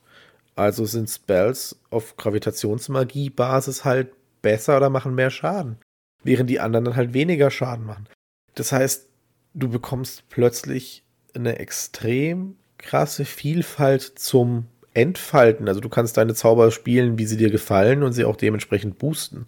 [0.55, 5.78] Also sind Spells auf Gravitationsmagie-Basis halt besser oder machen mehr Schaden
[6.24, 8.07] während die anderen dann halt weniger Schaden machen.
[8.55, 9.07] Das heißt,
[9.53, 11.03] du bekommst plötzlich
[11.34, 15.67] eine extrem krasse Vielfalt zum Entfalten.
[15.67, 19.45] Also du kannst deine Zauber spielen, wie sie dir gefallen und sie auch dementsprechend boosten.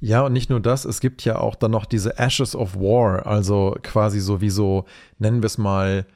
[0.00, 3.26] Ja, und nicht nur das, es gibt ja auch dann noch diese Ashes of War,
[3.26, 4.84] also quasi so wie so,
[5.18, 6.06] nennen wir es mal,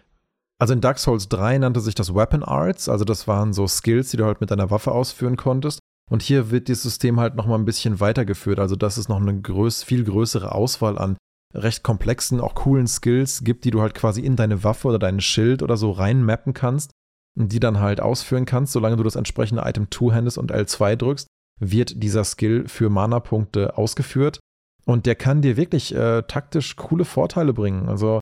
[0.58, 4.10] also in Dark Souls 3 nannte sich das Weapon Arts, also das waren so Skills,
[4.10, 5.80] die du halt mit deiner Waffe ausführen konntest.
[6.10, 8.58] Und hier wird das System halt noch mal ein bisschen weitergeführt.
[8.58, 11.16] Also, dass es noch eine größ viel größere Auswahl an
[11.54, 15.20] recht komplexen, auch coolen Skills gibt, die du halt quasi in deine Waffe oder dein
[15.20, 16.90] Schild oder so reinmappen kannst
[17.34, 18.72] und die dann halt ausführen kannst.
[18.72, 21.28] Solange du das entsprechende Item two-handest und L2 drückst,
[21.58, 24.40] wird dieser Skill für Mana-Punkte ausgeführt.
[24.84, 27.88] Und der kann dir wirklich äh, taktisch coole Vorteile bringen.
[27.88, 28.20] Also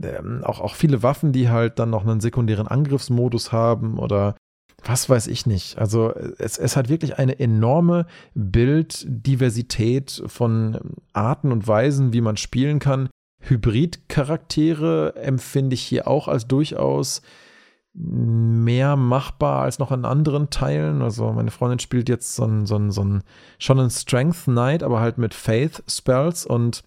[0.00, 4.36] ähm, auch, auch viele Waffen, die halt dann noch einen sekundären Angriffsmodus haben oder
[4.84, 5.78] was weiß ich nicht.
[5.78, 12.78] Also es, es hat wirklich eine enorme Bilddiversität von Arten und Weisen, wie man spielen
[12.78, 13.08] kann.
[13.42, 17.22] Hybrid-Charaktere empfinde ich hier auch als durchaus
[17.94, 21.02] mehr machbar als noch in anderen Teilen.
[21.02, 23.22] Also meine Freundin spielt jetzt so ein, so ein, so ein
[23.58, 26.84] schon ein Strength Knight, aber halt mit Faith Spells und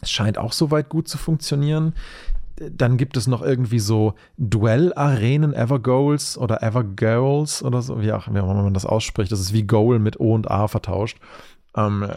[0.00, 1.92] es scheint auch soweit gut zu funktionieren
[2.72, 8.42] dann gibt es noch irgendwie so Duell-Arenen, Evergoals oder Evergoals oder so, wie auch immer
[8.42, 9.32] man das ausspricht.
[9.32, 11.18] Das ist wie Goal mit O und A vertauscht.
[11.76, 12.08] Ähm,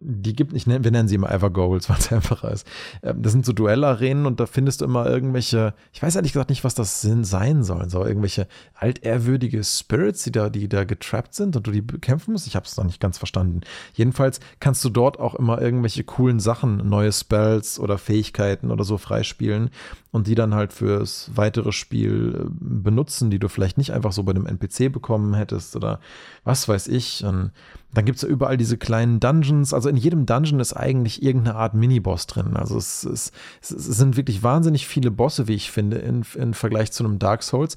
[0.00, 2.66] die gibt, ich nenn, wir nennen sie immer Evergoals, weil es einfacher ist.
[3.02, 6.50] Ähm, das sind so Duellarenen und da findest du immer irgendwelche, ich weiß ehrlich gesagt
[6.50, 11.34] nicht, was das Sinn sein soll, so irgendwelche altehrwürdige Spirits, die da, die da getrappt
[11.34, 12.46] sind und du die bekämpfen musst.
[12.46, 13.60] Ich habe es noch nicht ganz verstanden.
[13.94, 18.98] Jedenfalls kannst du dort auch immer irgendwelche coolen Sachen, neue Spells oder Fähigkeiten oder so
[18.98, 19.70] freispielen
[20.10, 24.22] und die dann halt fürs weitere Spiel äh, benutzen, die du vielleicht nicht einfach so
[24.22, 26.00] bei einem NPC bekommen hättest oder
[26.44, 27.24] was weiß ich.
[27.24, 27.52] Und
[27.92, 29.74] dann gibt es ja überall diese kleinen Dungeons.
[29.74, 32.56] Also in jedem Dungeon ist eigentlich irgendeine Art Miniboss drin.
[32.56, 36.90] Also es, es, es sind wirklich wahnsinnig viele Bosse, wie ich finde, in, in Vergleich
[36.90, 37.76] zu einem Dark Souls.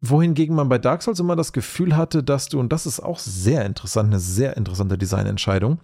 [0.00, 3.18] Wohingegen man bei Dark Souls immer das Gefühl hatte, dass du, und das ist auch
[3.18, 5.80] sehr interessant, eine sehr interessante Designentscheidung,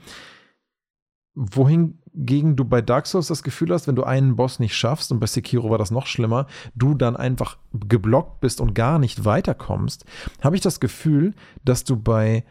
[1.35, 5.20] wohingegen du bei Dark Souls das Gefühl hast, wenn du einen Boss nicht schaffst, und
[5.20, 10.05] bei Sekiro war das noch schlimmer, du dann einfach geblockt bist und gar nicht weiterkommst,
[10.43, 12.45] habe ich das Gefühl, dass du bei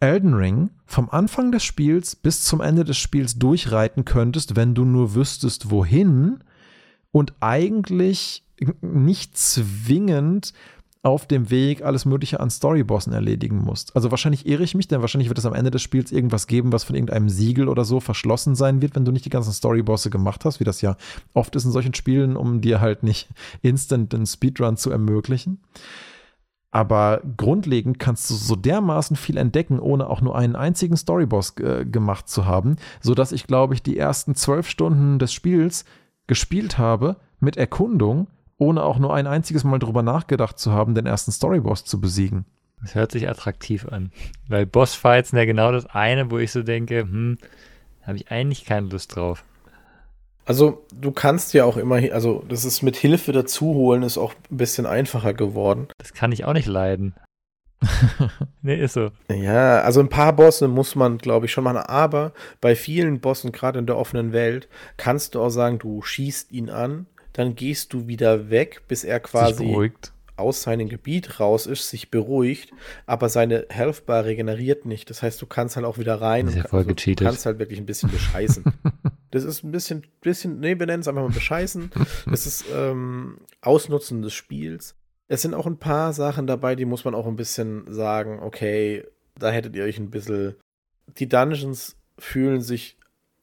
[0.00, 4.84] Elden Ring vom Anfang des Spiels bis zum Ende des Spiels durchreiten könntest, wenn du
[4.84, 6.42] nur wüsstest, wohin
[7.12, 8.44] und eigentlich
[8.80, 10.52] nicht zwingend
[11.02, 13.96] auf dem Weg alles Mögliche an Storybossen erledigen musst.
[13.96, 16.72] Also wahrscheinlich irre ich mich, denn wahrscheinlich wird es am Ende des Spiels irgendwas geben,
[16.72, 20.10] was von irgendeinem Siegel oder so verschlossen sein wird, wenn du nicht die ganzen Storybosse
[20.10, 20.96] gemacht hast, wie das ja
[21.32, 23.28] oft ist in solchen Spielen, um dir halt nicht
[23.62, 25.60] instant den Speedrun zu ermöglichen.
[26.70, 31.84] Aber grundlegend kannst du so dermaßen viel entdecken, ohne auch nur einen einzigen Storyboss äh,
[31.84, 35.84] gemacht zu haben, sodass ich, glaube ich, die ersten zwölf Stunden des Spiels
[36.28, 38.28] gespielt habe mit Erkundung,
[38.60, 42.44] ohne auch nur ein einziges Mal drüber nachgedacht zu haben, den ersten Storyboss zu besiegen.
[42.82, 44.12] Das hört sich attraktiv an.
[44.48, 47.38] Weil Bossfights sind ja genau das eine, wo ich so denke, hm,
[48.02, 49.44] habe ich eigentlich keine Lust drauf.
[50.44, 54.34] Also du kannst ja auch immer, also das ist mit Hilfe dazu holen, ist auch
[54.50, 55.88] ein bisschen einfacher geworden.
[55.98, 57.14] Das kann ich auch nicht leiden.
[58.62, 59.10] nee, ist so.
[59.30, 61.78] Ja, also ein paar Bosse muss man, glaube ich, schon machen.
[61.78, 66.52] Aber bei vielen Bossen, gerade in der offenen Welt, kannst du auch sagen, du schießt
[66.52, 69.92] ihn an, dann gehst du wieder weg, bis er quasi
[70.40, 72.72] aus seinem Gebiet raus ist, sich beruhigt,
[73.06, 75.10] aber seine Health Bar regeneriert nicht.
[75.10, 76.46] Das heißt, du kannst halt auch wieder rein.
[76.46, 76.94] Das ist ja voll also.
[76.94, 78.64] Du kannst halt wirklich ein bisschen bescheißen.
[79.32, 81.92] Das ist ein bisschen, bisschen, nee, wir nennen es einfach mal bescheißen.
[82.28, 84.96] Das ist ähm, Ausnutzen des Spiels.
[85.28, 89.04] Es sind auch ein paar Sachen dabei, die muss man auch ein bisschen sagen, okay,
[89.38, 90.56] da hättet ihr euch ein bisschen.
[91.18, 92.98] Die Dungeons fühlen sich,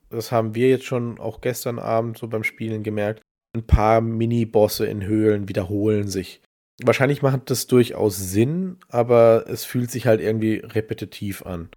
[0.09, 3.21] das haben wir jetzt schon auch gestern Abend so beim Spielen gemerkt,
[3.57, 6.41] ein paar Mini-Bosse in Höhlen wiederholen sich.
[6.83, 11.69] Wahrscheinlich macht das durchaus Sinn, aber es fühlt sich halt irgendwie repetitiv an.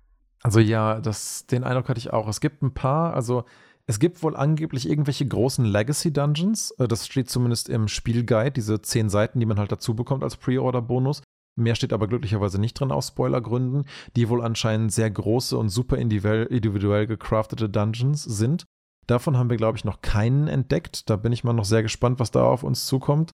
[0.43, 2.29] Also ja, das, den Eindruck hatte ich auch.
[2.29, 3.45] Es gibt ein paar, also
[3.87, 6.73] es gibt wohl angeblich irgendwelche großen Legacy-Dungeons.
[6.79, 10.37] Äh, das steht zumindest im Spielguide, diese zehn Seiten, die man halt dazu bekommt als
[10.37, 11.23] Pre-Order-Bonus.
[11.57, 13.85] Mehr steht aber glücklicherweise nicht drin aus Spoilergründen,
[14.17, 18.65] die wohl anscheinend sehr große und super individuell gecraftete Dungeons sind.
[19.11, 21.11] Davon haben wir, glaube ich, noch keinen entdeckt.
[21.11, 23.33] Da bin ich mal noch sehr gespannt, was da auf uns zukommt.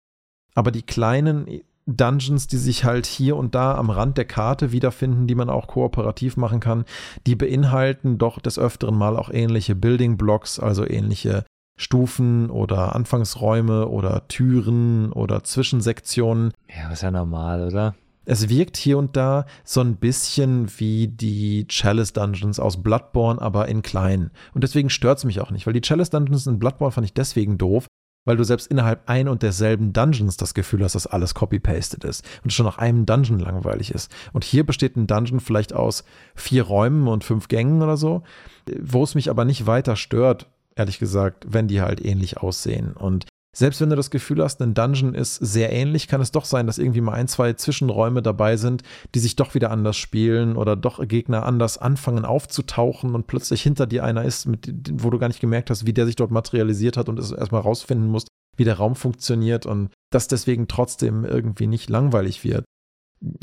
[0.53, 5.27] Aber die kleinen Dungeons, die sich halt hier und da am Rand der Karte wiederfinden,
[5.27, 6.83] die man auch kooperativ machen kann,
[7.25, 11.45] die beinhalten doch des Öfteren mal auch ähnliche Building Blocks, also ähnliche
[11.77, 16.51] Stufen oder Anfangsräume oder Türen oder Zwischensektionen.
[16.69, 17.95] Ja, ist ja normal, oder?
[18.31, 23.67] Es wirkt hier und da so ein bisschen wie die Chalice Dungeons aus Bloodborne, aber
[23.67, 24.31] in klein.
[24.53, 27.13] Und deswegen stört es mich auch nicht, weil die Chalice Dungeons in Bloodborne fand ich
[27.13, 27.87] deswegen doof,
[28.23, 32.23] weil du selbst innerhalb ein und derselben Dungeons das Gefühl hast, dass alles copy-pasted ist
[32.45, 34.09] und schon nach einem Dungeon langweilig ist.
[34.31, 38.23] Und hier besteht ein Dungeon vielleicht aus vier Räumen und fünf Gängen oder so,
[38.81, 42.93] wo es mich aber nicht weiter stört, ehrlich gesagt, wenn die halt ähnlich aussehen.
[42.93, 43.25] Und
[43.55, 46.67] selbst wenn du das Gefühl hast, ein Dungeon ist sehr ähnlich, kann es doch sein,
[46.67, 48.83] dass irgendwie mal ein, zwei Zwischenräume dabei sind,
[49.13, 53.87] die sich doch wieder anders spielen oder doch Gegner anders anfangen aufzutauchen und plötzlich hinter
[53.87, 56.95] dir einer ist, mit, wo du gar nicht gemerkt hast, wie der sich dort materialisiert
[56.95, 61.67] hat und es erstmal rausfinden musst, wie der Raum funktioniert und das deswegen trotzdem irgendwie
[61.67, 62.63] nicht langweilig wird.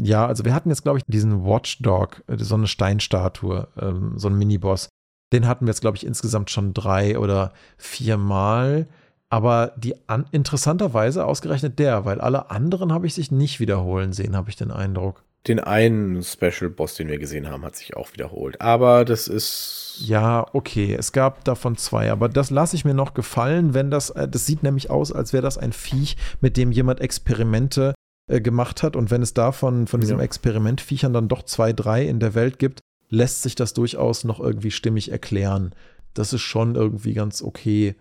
[0.01, 4.29] Ja, also wir hatten jetzt, glaube ich, diesen Watchdog, äh, so eine Steinstatue, ähm, so
[4.29, 4.89] einen Miniboss.
[5.33, 8.89] Den hatten wir jetzt, glaube ich, insgesamt schon drei oder vier Mal.
[9.31, 14.37] Aber die an, interessanterweise ausgerechnet der, weil alle anderen habe ich sich nicht wiederholen sehen,
[14.37, 15.23] habe ich den Eindruck.
[15.47, 18.61] Den einen Special Boss, den wir gesehen haben, hat sich auch wiederholt.
[18.61, 19.97] Aber das ist.
[20.01, 20.95] Ja, okay.
[20.95, 22.11] Es gab davon zwei.
[22.11, 24.11] Aber das lasse ich mir noch gefallen, wenn das.
[24.11, 27.95] Äh, das sieht nämlich aus, als wäre das ein Viech, mit dem jemand Experimente
[28.29, 28.97] äh, gemacht hat.
[28.97, 30.25] Und wenn es davon, von diesem ja.
[30.25, 34.71] Experimentviechern dann doch zwei, drei in der Welt gibt, lässt sich das durchaus noch irgendwie
[34.71, 35.75] stimmig erklären.
[36.15, 37.95] Das ist schon irgendwie ganz okay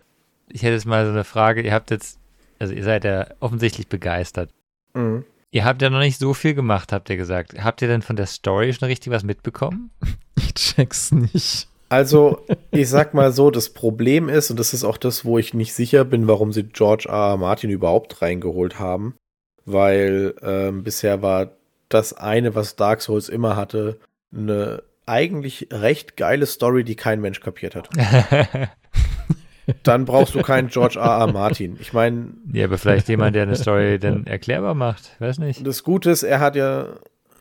[0.50, 1.62] ich hätte jetzt mal so eine Frage.
[1.62, 2.20] Ihr habt jetzt,
[2.60, 4.50] also ihr seid ja offensichtlich begeistert.
[4.94, 5.26] Mhm.
[5.52, 7.64] Ihr habt ja noch nicht so viel gemacht, habt ihr gesagt.
[7.64, 9.92] Habt ihr denn von der Story schon richtig was mitbekommen?
[10.40, 11.68] Ich check's nicht.
[11.90, 15.56] Also, ich sag mal so, das Problem ist, und das ist auch das, wo ich
[15.56, 17.32] nicht sicher bin, warum sie George R.
[17.32, 17.38] R.
[17.38, 19.16] Martin überhaupt reingeholt haben,
[19.66, 21.54] weil ähm, bisher war
[21.90, 24.00] das eine, was Dark Souls immer hatte,
[24.32, 27.90] eine eigentlich recht geile Story, die kein Mensch kapiert hat.
[29.84, 31.20] dann brauchst du keinen George R.
[31.20, 31.32] R.
[31.32, 31.78] Martin.
[31.80, 32.34] Ich meine.
[32.52, 35.16] Ja, aber vielleicht jemand, der eine Story dann erklärbar macht.
[35.20, 35.66] Weiß nicht.
[35.66, 36.88] Das Gute ist, er hat ja.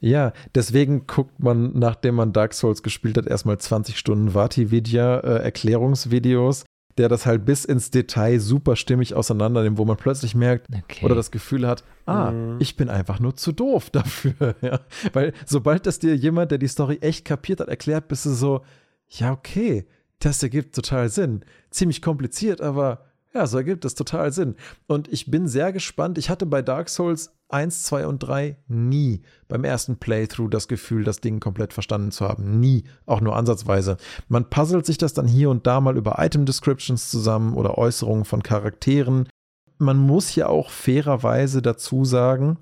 [0.00, 5.42] Ja, deswegen guckt man, nachdem man Dark Souls gespielt hat, erstmal 20 Stunden Vati-Vidya, äh,
[5.42, 6.64] Erklärungsvideos,
[6.98, 11.04] der das halt bis ins Detail super stimmig auseinandernimmt, wo man plötzlich merkt okay.
[11.04, 12.56] oder das Gefühl hat, ah, mhm.
[12.58, 14.54] ich bin einfach nur zu doof dafür.
[14.60, 14.80] ja.
[15.14, 18.62] Weil sobald das dir jemand, der die Story echt kapiert hat, erklärt, bist du so,
[19.08, 19.86] ja, okay,
[20.20, 21.44] das ergibt total Sinn.
[21.70, 23.04] Ziemlich kompliziert, aber
[23.36, 24.56] ja, so ergibt es total Sinn.
[24.86, 26.16] Und ich bin sehr gespannt.
[26.16, 31.04] Ich hatte bei Dark Souls 1, 2 und 3 nie beim ersten Playthrough das Gefühl,
[31.04, 32.58] das Ding komplett verstanden zu haben.
[32.58, 33.98] Nie, auch nur ansatzweise.
[34.28, 38.24] Man puzzelt sich das dann hier und da mal über Item Descriptions zusammen oder Äußerungen
[38.24, 39.28] von Charakteren.
[39.78, 42.58] Man muss ja auch fairerweise dazu sagen,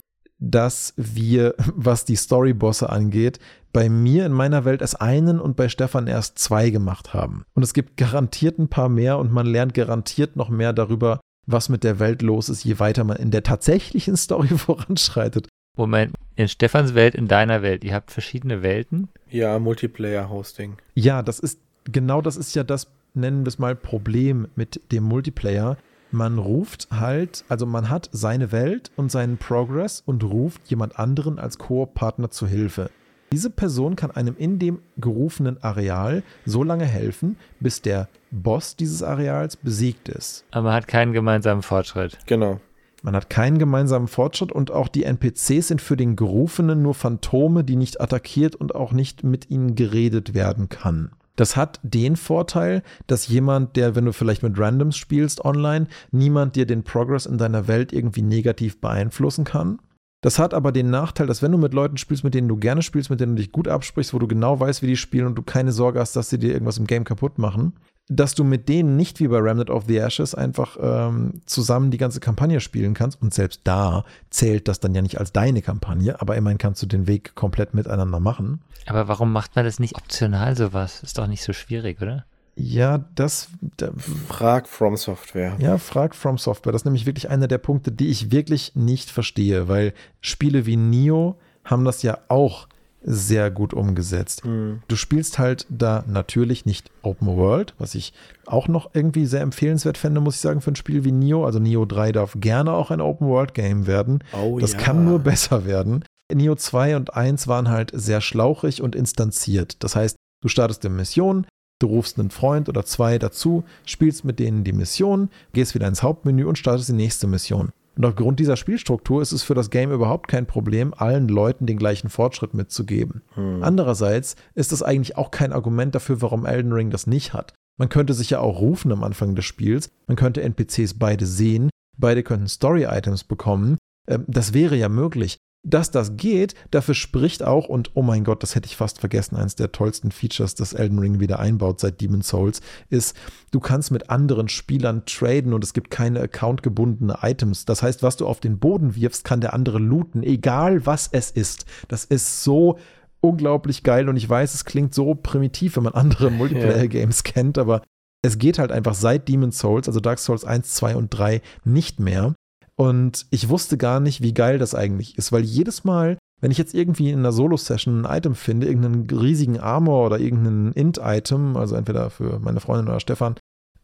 [0.51, 3.38] dass wir, was die Storybosse angeht,
[3.72, 7.45] bei mir in meiner Welt erst einen und bei Stefan erst zwei gemacht haben.
[7.55, 11.68] Und es gibt garantiert ein paar mehr und man lernt garantiert noch mehr darüber, was
[11.68, 15.49] mit der Welt los ist, je weiter man in der tatsächlichen Story voranschreitet.
[15.76, 19.09] Moment, in Stefans Welt, in deiner Welt, ihr habt verschiedene Welten?
[19.28, 20.76] Ja, Multiplayer-Hosting.
[20.95, 25.03] Ja, das ist, genau das ist ja das, nennen wir es mal, Problem mit dem
[25.03, 25.76] Multiplayer.
[26.15, 31.41] Man ruft halt, also man hat seine Welt und seinen Progress und ruft jemand anderen
[31.41, 32.89] als Koop-Partner zu Hilfe.
[33.33, 39.03] Diese Person kann einem in dem gerufenen Areal so lange helfen, bis der Boss dieses
[39.03, 40.45] Areals besiegt ist.
[40.53, 42.17] Aber man hat keinen gemeinsamen Fortschritt.
[42.27, 42.61] Genau.
[43.03, 47.65] Man hat keinen gemeinsamen Fortschritt und auch die NPCs sind für den Gerufenen nur Phantome,
[47.65, 51.11] die nicht attackiert und auch nicht mit ihnen geredet werden kann.
[51.37, 56.55] Das hat den Vorteil, dass jemand, der, wenn du vielleicht mit Randoms spielst online, niemand
[56.55, 59.80] dir den Progress in deiner Welt irgendwie negativ beeinflussen kann.
[60.20, 62.82] Das hat aber den Nachteil, dass wenn du mit Leuten spielst, mit denen du gerne
[62.82, 65.35] spielst, mit denen du dich gut absprichst, wo du genau weißt, wie die spielen und
[65.35, 67.74] du keine Sorge hast, dass sie dir irgendwas im Game kaputt machen,
[68.09, 71.97] dass du mit denen nicht wie bei Remnant of the Ashes einfach ähm, zusammen die
[71.97, 73.21] ganze Kampagne spielen kannst.
[73.23, 76.87] Und selbst da zählt das dann ja nicht als deine Kampagne, aber immerhin kannst du
[76.87, 78.61] den Weg komplett miteinander machen.
[78.87, 81.03] Aber warum macht man das nicht optional sowas?
[81.03, 82.27] Ist doch nicht so schwierig, oder?
[82.57, 83.49] Ja, das.
[83.79, 83.91] Da,
[84.29, 85.57] frag From Software.
[85.59, 86.73] Ja, frag From Software.
[86.73, 90.77] Das ist nämlich wirklich einer der Punkte, die ich wirklich nicht verstehe, weil Spiele wie
[90.77, 92.69] Nio haben das ja auch
[93.05, 94.45] sehr gut umgesetzt.
[94.45, 94.81] Mhm.
[94.89, 98.13] Du spielst halt da natürlich nicht Open World, was ich
[98.47, 101.45] auch noch irgendwie sehr empfehlenswert fände, muss ich sagen, für ein Spiel wie Nio.
[101.45, 104.25] Also Nio 3 darf gerne auch ein Open World Game werden.
[104.33, 104.79] Oh, das ja.
[104.79, 106.05] kann nur besser werden.
[106.33, 109.83] Nio 2 und 1 waren halt sehr schlauchig und instanziert.
[109.85, 111.47] Das heißt, du startest eine Mission,
[111.81, 116.03] du rufst einen Freund oder zwei dazu, spielst mit denen die Mission, gehst wieder ins
[116.03, 117.73] Hauptmenü und startest die nächste Mission.
[117.97, 121.78] Und aufgrund dieser Spielstruktur ist es für das Game überhaupt kein Problem, allen Leuten den
[121.78, 123.22] gleichen Fortschritt mitzugeben.
[123.34, 123.62] Hm.
[123.62, 127.55] Andererseits ist das eigentlich auch kein Argument dafür, warum Elden Ring das nicht hat.
[127.76, 131.70] Man könnte sich ja auch rufen am Anfang des Spiels, man könnte NPCs beide sehen,
[131.97, 133.78] beide könnten Story-Items bekommen.
[134.09, 138.43] Ähm, das wäre ja möglich dass das geht, dafür spricht auch, und oh mein Gott,
[138.43, 142.01] das hätte ich fast vergessen, eines der tollsten Features, das Elden Ring wieder einbaut seit
[142.01, 142.61] Demon's Souls,
[142.91, 143.17] ist,
[143.51, 147.65] du kannst mit anderen Spielern traden und es gibt keine accountgebundene Items.
[147.65, 151.31] Das heißt, was du auf den Boden wirfst, kann der andere looten, egal was es
[151.31, 151.65] ist.
[151.89, 152.79] Das ist so
[153.21, 157.33] unglaublich geil und ich weiß, es klingt so primitiv, wenn man andere Multiplayer-Games yeah.
[157.33, 157.83] kennt, aber
[158.23, 162.01] es geht halt einfach seit Demon's Souls, also Dark Souls 1, 2 und 3 nicht
[162.01, 162.35] mehr.
[162.77, 166.59] Und ich wusste gar nicht, wie geil das eigentlich ist, weil jedes Mal, wenn ich
[166.59, 171.77] jetzt irgendwie in einer Solo-Session ein Item finde, irgendeinen riesigen Armor oder irgendein Int-Item, also
[171.77, 173.37] entweder für meine Freundin oder Stefan,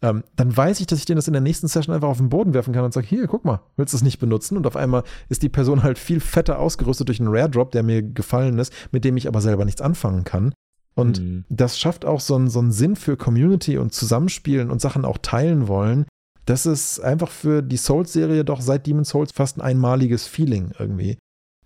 [0.03, 2.31] ähm, dann weiß ich, dass ich den das in der nächsten Session einfach auf den
[2.31, 4.57] Boden werfen kann und sage, hier, guck mal, willst du es nicht benutzen?
[4.57, 8.03] Und auf einmal ist die Person halt viel fetter ausgerüstet durch einen Rare-Drop, der mir
[8.03, 10.55] gefallen ist, mit dem ich aber selber nichts anfangen kann.
[10.95, 11.45] Und mhm.
[11.49, 15.19] das schafft auch so einen, so einen Sinn für Community und Zusammenspielen und Sachen auch
[15.19, 16.07] teilen wollen,
[16.51, 21.17] das ist einfach für die Souls-Serie doch seit Demon's Souls fast ein einmaliges Feeling irgendwie,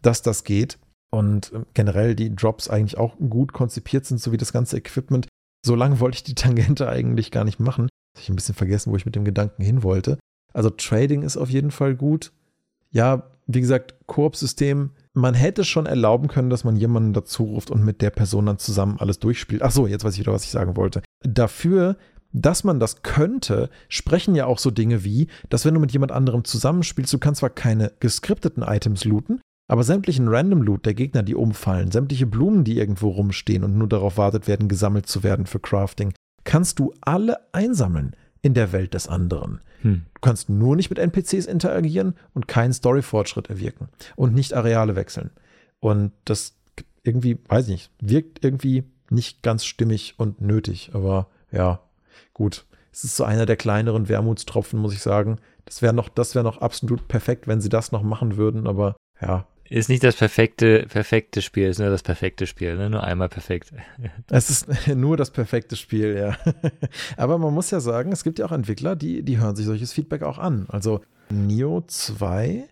[0.02, 0.78] dass das geht.
[1.10, 5.26] Und ähm, generell die Drops eigentlich auch gut konzipiert sind, sowie das ganze Equipment.
[5.64, 7.88] So lange wollte ich die Tangente eigentlich gar nicht machen.
[8.18, 10.18] Ich ein bisschen vergessen, wo ich mit dem Gedanken hin wollte.
[10.52, 12.32] Also Trading ist auf jeden Fall gut.
[12.90, 14.90] Ja, wie gesagt, Koop-System.
[15.14, 18.58] Man hätte schon erlauben können, dass man jemanden dazu ruft und mit der Person dann
[18.58, 19.62] zusammen alles durchspielt.
[19.62, 21.02] Ach so, jetzt weiß ich wieder, was ich sagen wollte.
[21.22, 21.96] Dafür
[22.34, 26.12] dass man das könnte, sprechen ja auch so Dinge wie, dass wenn du mit jemand
[26.12, 31.22] anderem zusammenspielst, du kannst zwar keine geskripteten Items looten, aber sämtlichen Random Loot der Gegner,
[31.22, 35.46] die umfallen, sämtliche Blumen, die irgendwo rumstehen und nur darauf wartet werden, gesammelt zu werden
[35.46, 36.12] für Crafting,
[36.42, 39.60] kannst du alle einsammeln in der Welt des anderen.
[39.82, 40.02] Hm.
[40.12, 45.30] Du kannst nur nicht mit NPCs interagieren und keinen Story-Fortschritt erwirken und nicht Areale wechseln.
[45.78, 46.56] Und das
[47.04, 51.80] irgendwie, weiß ich nicht, wirkt irgendwie nicht ganz stimmig und nötig, aber ja,
[52.34, 55.38] Gut, es ist so einer der kleineren Wermutstropfen, muss ich sagen.
[55.64, 58.96] Das wäre noch, das wäre noch absolut perfekt, wenn sie das noch machen würden, aber
[59.20, 59.46] ja.
[59.70, 62.90] Ist nicht das perfekte, perfekte Spiel, ist nur das perfekte Spiel, ne?
[62.90, 63.72] nur einmal perfekt.
[64.28, 66.36] Es ist nur das perfekte Spiel, ja.
[67.16, 69.92] Aber man muss ja sagen, es gibt ja auch Entwickler, die, die hören sich solches
[69.92, 70.66] Feedback auch an.
[70.68, 72.68] Also Neo 2,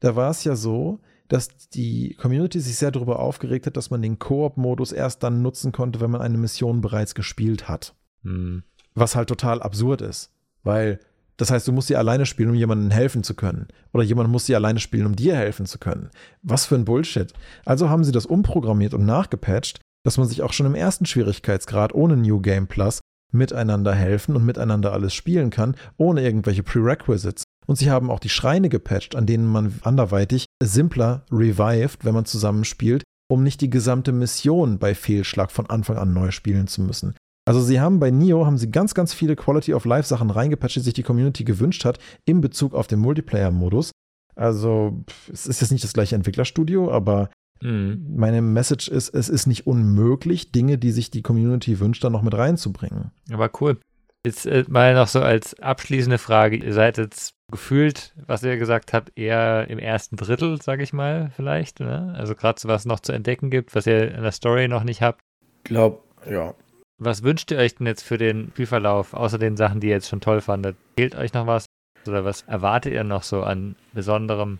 [0.00, 4.02] da war es ja so, dass die Community sich sehr darüber aufgeregt hat, dass man
[4.02, 7.94] den Koop-Modus erst dann nutzen konnte, wenn man eine Mission bereits gespielt hat.
[8.22, 8.62] Hm.
[8.96, 10.32] Was halt total absurd ist,
[10.64, 10.98] weil
[11.36, 13.68] das heißt, du musst sie alleine spielen, um jemandem helfen zu können.
[13.92, 16.08] Oder jemand muss sie alleine spielen, um dir helfen zu können.
[16.42, 17.32] Was für ein Bullshit.
[17.64, 21.94] Also haben sie das umprogrammiert und nachgepatcht, dass man sich auch schon im ersten Schwierigkeitsgrad
[21.94, 23.00] ohne New Game Plus
[23.32, 27.44] miteinander helfen und miteinander alles spielen kann, ohne irgendwelche Prerequisites.
[27.66, 32.24] Und sie haben auch die Schreine gepatcht, an denen man anderweitig simpler revived, wenn man
[32.24, 37.14] zusammenspielt, um nicht die gesamte Mission bei Fehlschlag von Anfang an neu spielen zu müssen.
[37.46, 40.76] Also sie haben bei Nio haben sie ganz, ganz viele Quality of Life Sachen reingepatcht,
[40.76, 43.92] die sich die Community gewünscht hat, in Bezug auf den Multiplayer-Modus.
[44.34, 47.30] Also es ist jetzt nicht das gleiche Entwicklerstudio, aber
[47.62, 48.14] mhm.
[48.16, 52.22] meine Message ist, es ist nicht unmöglich, Dinge, die sich die Community wünscht, dann noch
[52.22, 53.12] mit reinzubringen.
[53.30, 53.78] Aber cool.
[54.26, 56.56] Jetzt äh, mal noch so als abschließende Frage.
[56.56, 61.30] Ihr seid jetzt gefühlt, was ihr gesagt habt, eher im ersten Drittel, sag ich mal,
[61.36, 61.78] vielleicht.
[61.78, 62.12] Ne?
[62.18, 65.00] Also gerade so was noch zu entdecken gibt, was ihr in der Story noch nicht
[65.00, 65.20] habt.
[65.58, 66.54] Ich glaube, ja.
[66.98, 70.08] Was wünscht ihr euch denn jetzt für den Spielverlauf, außer den Sachen, die ihr jetzt
[70.08, 70.76] schon toll fandet?
[70.98, 71.66] Fehlt euch noch was?
[72.06, 74.58] Oder was erwartet ihr noch so an Besonderem?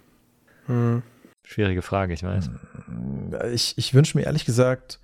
[0.66, 1.02] Hm.
[1.46, 2.50] Schwierige Frage, ich weiß.
[3.52, 5.00] Ich, ich wünsche mir ehrlich gesagt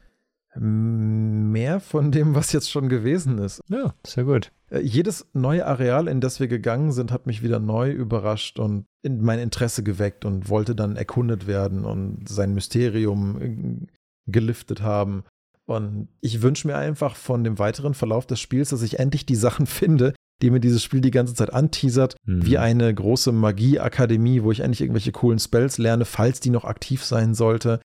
[0.55, 3.61] mehr von dem, was jetzt schon gewesen ist.
[3.69, 4.53] Ja, sehr gut.
[4.71, 8.85] Äh, jedes neue Areal, in das wir gegangen sind, hat mich wieder neu überrascht und
[9.03, 13.87] in mein Interesse geweckt und wollte dann erkundet werden und sein Mysterium äh,
[14.31, 15.25] geliftet haben.
[15.69, 19.37] Und ich wünsche mir einfach von dem weiteren Verlauf des Spiels, dass ich endlich die
[19.37, 22.45] Sachen finde, die mir dieses Spiel die ganze Zeit anteasert, mhm.
[22.45, 27.05] wie eine große Magieakademie, wo ich endlich irgendwelche coolen Spells lerne, falls die noch aktiv
[27.05, 27.81] sein sollte.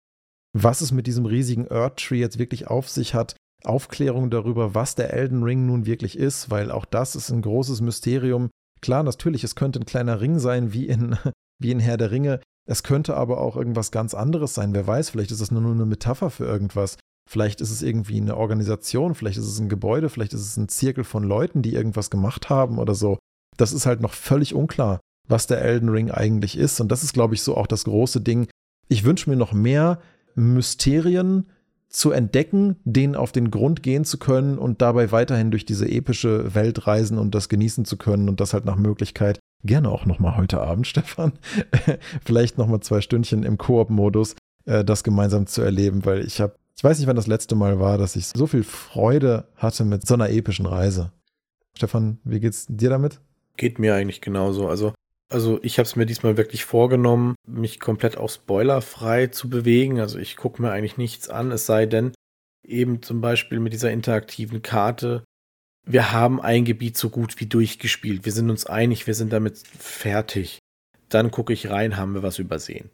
[0.53, 4.95] Was es mit diesem riesigen Earth Tree jetzt wirklich auf sich hat, Aufklärung darüber, was
[4.95, 8.49] der Elden Ring nun wirklich ist, weil auch das ist ein großes Mysterium.
[8.81, 11.15] Klar, natürlich, es könnte ein kleiner Ring sein, wie in,
[11.59, 12.39] wie in Herr der Ringe.
[12.67, 14.73] Es könnte aber auch irgendwas ganz anderes sein.
[14.73, 16.97] Wer weiß, vielleicht ist es nur eine Metapher für irgendwas.
[17.27, 20.69] Vielleicht ist es irgendwie eine Organisation, vielleicht ist es ein Gebäude, vielleicht ist es ein
[20.69, 23.17] Zirkel von Leuten, die irgendwas gemacht haben oder so.
[23.57, 26.79] Das ist halt noch völlig unklar, was der Elden Ring eigentlich ist.
[26.79, 28.47] Und das ist, glaube ich, so auch das große Ding.
[28.87, 29.99] Ich wünsche mir noch mehr
[30.35, 31.47] Mysterien
[31.89, 36.55] zu entdecken, denen auf den Grund gehen zu können und dabei weiterhin durch diese epische
[36.55, 40.19] Welt reisen und das genießen zu können und das halt nach Möglichkeit gerne auch noch
[40.19, 41.33] mal heute Abend, Stefan,
[42.23, 46.55] vielleicht noch mal zwei Stündchen im Koop-Modus äh, das gemeinsam zu erleben, weil ich habe
[46.77, 50.05] ich weiß nicht, wann das letzte Mal war, dass ich so viel Freude hatte mit
[50.05, 51.11] so einer epischen Reise.
[51.75, 53.19] Stefan, wie geht's dir damit?
[53.57, 54.67] Geht mir eigentlich genauso.
[54.67, 54.93] Also,
[55.27, 59.99] also ich habe es mir diesmal wirklich vorgenommen, mich komplett auch spoilerfrei zu bewegen.
[59.99, 62.13] Also ich gucke mir eigentlich nichts an, es sei denn
[62.63, 65.23] eben zum Beispiel mit dieser interaktiven Karte.
[65.83, 68.23] Wir haben ein Gebiet so gut wie durchgespielt.
[68.23, 70.59] Wir sind uns einig, wir sind damit fertig.
[71.09, 72.91] Dann gucke ich rein, haben wir was übersehen.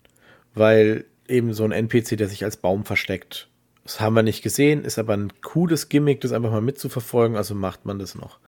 [0.53, 3.49] Weil eben so ein NPC, der sich als Baum versteckt,
[3.83, 7.53] das haben wir nicht gesehen, ist aber ein cooles Gimmick, das einfach mal mitzuverfolgen, also
[7.53, 8.39] macht man das noch.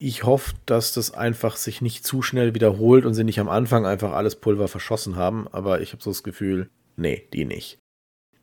[0.00, 3.84] Ich hoffe, dass das einfach sich nicht zu schnell wiederholt und sie nicht am Anfang
[3.84, 7.78] einfach alles Pulver verschossen haben, aber ich habe so das Gefühl, nee, die nicht.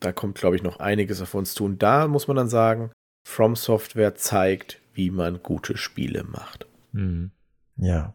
[0.01, 1.63] Da kommt, glaube ich, noch einiges auf uns zu.
[1.63, 2.91] Und da muss man dann sagen,
[3.27, 6.67] From Software zeigt, wie man gute Spiele macht.
[6.91, 7.31] Mhm.
[7.77, 8.13] Ja.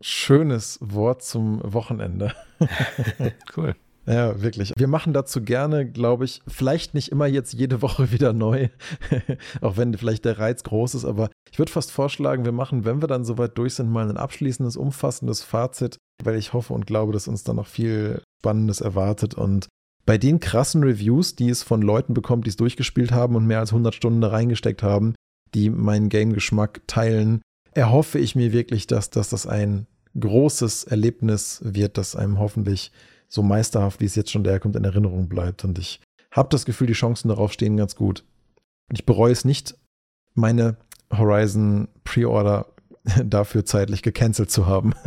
[0.00, 2.34] Schönes Wort zum Wochenende.
[3.56, 3.74] cool.
[4.06, 4.72] Ja, wirklich.
[4.76, 8.68] Wir machen dazu gerne, glaube ich, vielleicht nicht immer jetzt jede Woche wieder neu,
[9.60, 13.02] auch wenn vielleicht der Reiz groß ist, aber ich würde fast vorschlagen, wir machen, wenn
[13.02, 17.12] wir dann soweit durch sind, mal ein abschließendes, umfassendes Fazit, weil ich hoffe und glaube,
[17.12, 19.68] dass uns da noch viel Spannendes erwartet und
[20.04, 23.58] bei den krassen Reviews, die es von Leuten bekommt, die es durchgespielt haben und mehr
[23.58, 25.14] als 100 Stunden da reingesteckt haben,
[25.52, 27.42] die meinen Game-Geschmack teilen,
[27.72, 29.88] erhoffe ich mir wirklich, dass, dass das ein
[30.18, 32.92] großes Erlebnis wird, das einem hoffentlich
[33.28, 35.64] so meisterhaft, wie es jetzt schon daherkommt, in Erinnerung bleibt.
[35.64, 36.00] Und ich
[36.30, 38.24] habe das Gefühl, die Chancen darauf stehen ganz gut.
[38.88, 39.76] Und ich bereue es nicht,
[40.34, 40.76] meine
[41.12, 42.66] Horizon Pre-Order
[43.24, 44.94] dafür zeitlich gecancelt zu haben.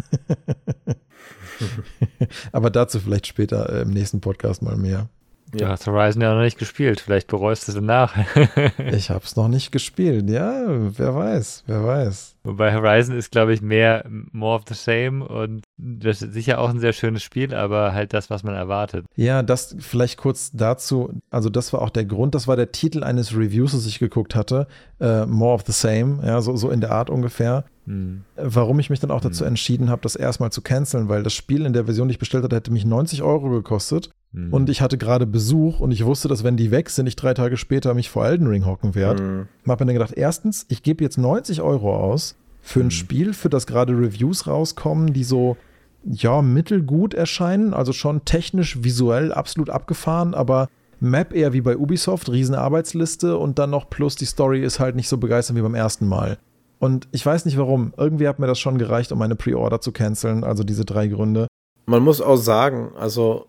[2.51, 5.09] Aber dazu vielleicht später äh, im nächsten Podcast mal mehr.
[5.53, 5.59] Ja.
[5.59, 6.99] Du hast Horizon ja noch nicht gespielt.
[7.01, 8.15] Vielleicht bereust du es danach.
[8.91, 10.29] ich habe es noch nicht gespielt.
[10.29, 12.35] Ja, wer weiß, wer weiß.
[12.43, 16.69] Wobei Horizon ist, glaube ich, mehr more of the same und das ist sicher auch
[16.69, 19.05] ein sehr schönes Spiel, aber halt das, was man erwartet.
[19.15, 21.11] Ja, das vielleicht kurz dazu.
[21.31, 24.35] Also, das war auch der Grund, das war der Titel eines Reviews, das ich geguckt
[24.35, 24.67] hatte.
[25.01, 27.65] Uh, more of the same, ja, so, so in der Art ungefähr.
[27.89, 28.21] Mhm.
[28.35, 29.49] Warum ich mich dann auch dazu mhm.
[29.49, 32.43] entschieden habe, das erstmal zu canceln, weil das Spiel in der Version, die ich bestellt
[32.43, 34.11] hatte, hätte mich 90 Euro gekostet.
[34.31, 34.53] Mhm.
[34.53, 37.33] Und ich hatte gerade Besuch und ich wusste, dass wenn die weg sind, ich drei
[37.33, 39.23] Tage später mich vor Elden Ring hocken werde.
[39.23, 39.47] Mhm.
[39.65, 42.91] Und habe mir dann gedacht, erstens, ich gebe jetzt 90 Euro aus für ein mhm.
[42.91, 45.57] Spiel, für das gerade Reviews rauskommen, die so,
[46.05, 50.69] ja, mittelgut erscheinen, also schon technisch, visuell absolut abgefahren, aber
[50.99, 54.95] Map eher wie bei Ubisoft, riesen Arbeitsliste und dann noch plus die Story ist halt
[54.95, 56.37] nicht so begeistert wie beim ersten Mal.
[56.79, 57.93] Und ich weiß nicht warum.
[57.97, 61.47] Irgendwie hat mir das schon gereicht, um meine Pre-Order zu canceln, also diese drei Gründe.
[61.85, 63.47] Man muss auch sagen, also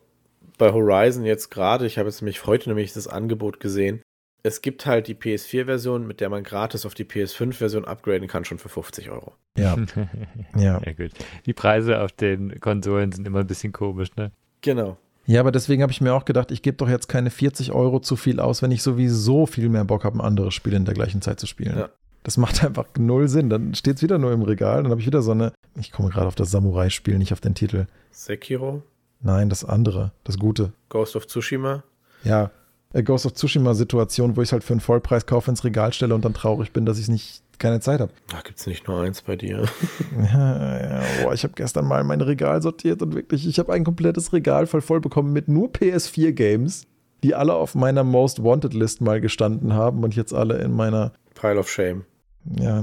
[0.59, 4.03] bei Horizon jetzt gerade, ich habe jetzt nämlich heute nämlich das Angebot gesehen,
[4.43, 8.59] es gibt halt die PS4-Version, mit der man gratis auf die PS5-Version upgraden kann, schon
[8.59, 9.35] für 50 Euro.
[9.57, 9.77] Ja.
[10.57, 10.81] ja.
[10.85, 11.13] ja, gut.
[11.47, 14.33] Die Preise auf den Konsolen sind immer ein bisschen komisch, ne?
[14.63, 14.97] Genau.
[15.27, 18.01] Ja, aber deswegen habe ich mir auch gedacht, ich gebe doch jetzt keine 40 Euro
[18.01, 20.95] zu viel aus, wenn ich sowieso viel mehr Bock habe, ein anderes Spiel in der
[20.95, 21.77] gleichen Zeit zu spielen.
[21.77, 21.91] Ja.
[22.23, 23.51] Das macht einfach null Sinn.
[23.51, 24.83] Dann steht es wieder nur im Regal.
[24.83, 25.53] Dann habe ich wieder so eine.
[25.77, 27.87] Ich komme gerade auf das Samurai-Spiel, nicht auf den Titel.
[28.11, 28.83] Sekiro?
[29.21, 30.73] Nein, das andere, das Gute.
[30.89, 31.85] Ghost of Tsushima?
[32.25, 32.51] Ja,
[32.93, 36.15] äh, Ghost of Tsushima-Situation, wo ich es halt für einen Vollpreis kaufe, ins Regal stelle
[36.15, 38.13] und dann traurig bin, dass ich nicht keine Zeit habe.
[38.29, 39.65] Da gibt es nicht nur eins bei dir.
[40.17, 43.85] ja, ja, boah, ich habe gestern mal mein Regal sortiert und wirklich, ich habe ein
[43.85, 46.87] komplettes Regal voll voll bekommen mit nur PS4-Games,
[47.23, 51.13] die alle auf meiner Most Wanted List mal gestanden haben und jetzt alle in meiner
[51.35, 52.05] Pile of Shame.
[52.45, 52.83] Ja,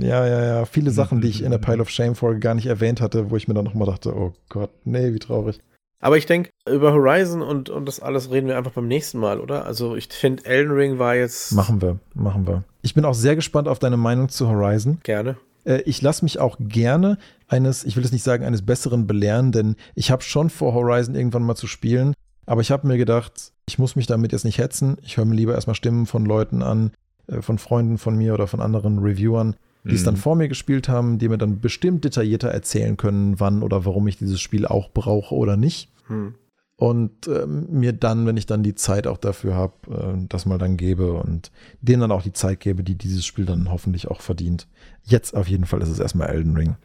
[0.00, 0.64] ja, ja, ja.
[0.64, 3.48] Viele Sachen, die ich in der Pile of Shame-Folge gar nicht erwähnt hatte, wo ich
[3.48, 5.60] mir dann nochmal dachte, oh Gott, nee, wie traurig.
[6.00, 9.38] Aber ich denke, über Horizon und, und das alles reden wir einfach beim nächsten Mal,
[9.38, 9.66] oder?
[9.66, 11.52] Also ich finde, Elden Ring war jetzt.
[11.52, 12.64] Machen wir, machen wir.
[12.80, 14.98] Ich bin auch sehr gespannt auf deine Meinung zu Horizon.
[15.02, 15.36] Gerne.
[15.64, 17.18] Äh, ich lasse mich auch gerne
[17.48, 21.14] eines, ich will es nicht sagen, eines Besseren belehren, denn ich habe schon vor, Horizon
[21.14, 22.14] irgendwann mal zu spielen.
[22.46, 24.96] Aber ich habe mir gedacht, ich muss mich damit jetzt nicht hetzen.
[25.02, 26.92] Ich höre mir lieber erstmal Stimmen von Leuten an,
[27.40, 30.18] von Freunden von mir oder von anderen Reviewern, die es dann Mhm.
[30.18, 34.18] vor mir gespielt haben, die mir dann bestimmt detaillierter erzählen können, wann oder warum ich
[34.18, 35.90] dieses Spiel auch brauche oder nicht.
[36.08, 36.34] Hm.
[36.76, 40.56] Und ähm, mir dann, wenn ich dann die Zeit auch dafür habe, äh, das mal
[40.58, 41.50] dann gebe und
[41.82, 44.66] denen dann auch die Zeit gebe, die dieses Spiel dann hoffentlich auch verdient.
[45.04, 46.76] Jetzt auf jeden Fall ist es erstmal Elden Ring.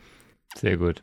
[0.57, 1.01] Sehr gut.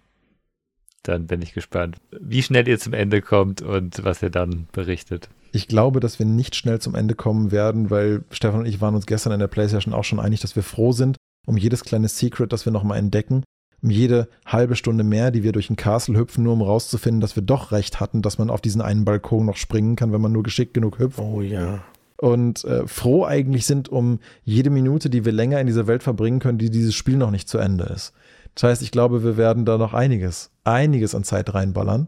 [1.05, 5.28] Dann bin ich gespannt, wie schnell ihr zum Ende kommt und was ihr dann berichtet.
[5.53, 8.94] Ich glaube, dass wir nicht schnell zum Ende kommen werden, weil Stefan und ich waren
[8.94, 12.09] uns gestern in der PlayStation auch schon einig, dass wir froh sind um jedes kleine
[12.09, 13.42] Secret, das wir nochmal entdecken,
[13.82, 17.36] um jede halbe Stunde mehr, die wir durch den Castle hüpfen, nur um rauszufinden, dass
[17.36, 20.32] wir doch recht hatten, dass man auf diesen einen Balkon noch springen kann, wenn man
[20.32, 21.18] nur geschickt genug hüpft.
[21.18, 21.82] Oh ja.
[22.16, 26.38] Und äh, froh eigentlich sind um jede Minute, die wir länger in dieser Welt verbringen
[26.38, 28.12] können, die dieses Spiel noch nicht zu Ende ist.
[28.55, 32.07] Das heißt, ich glaube, wir werden da noch einiges, einiges an Zeit reinballern.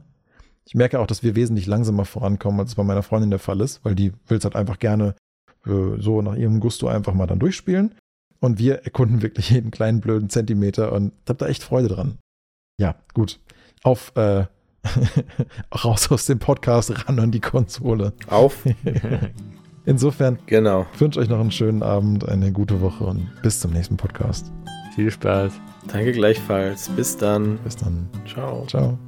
[0.66, 3.60] Ich merke auch, dass wir wesentlich langsamer vorankommen, als es bei meiner Freundin der Fall
[3.60, 5.14] ist, weil die will es halt einfach gerne
[5.66, 7.94] äh, so nach ihrem Gusto einfach mal dann durchspielen.
[8.40, 12.18] Und wir erkunden wirklich jeden kleinen blöden Zentimeter und hab da echt Freude dran.
[12.78, 13.40] Ja, gut.
[13.82, 14.44] Auf, äh,
[15.84, 18.12] raus aus dem Podcast, ran an die Konsole.
[18.28, 18.64] Auf.
[19.86, 20.86] Insofern genau.
[20.94, 24.50] ich wünsche euch noch einen schönen Abend, eine gute Woche und bis zum nächsten Podcast.
[24.94, 25.52] Viel Spaß.
[25.88, 26.88] Danke gleichfalls.
[26.90, 27.58] Bis dann.
[27.58, 28.08] Bis dann.
[28.26, 28.64] Ciao.
[28.66, 28.98] Ciao.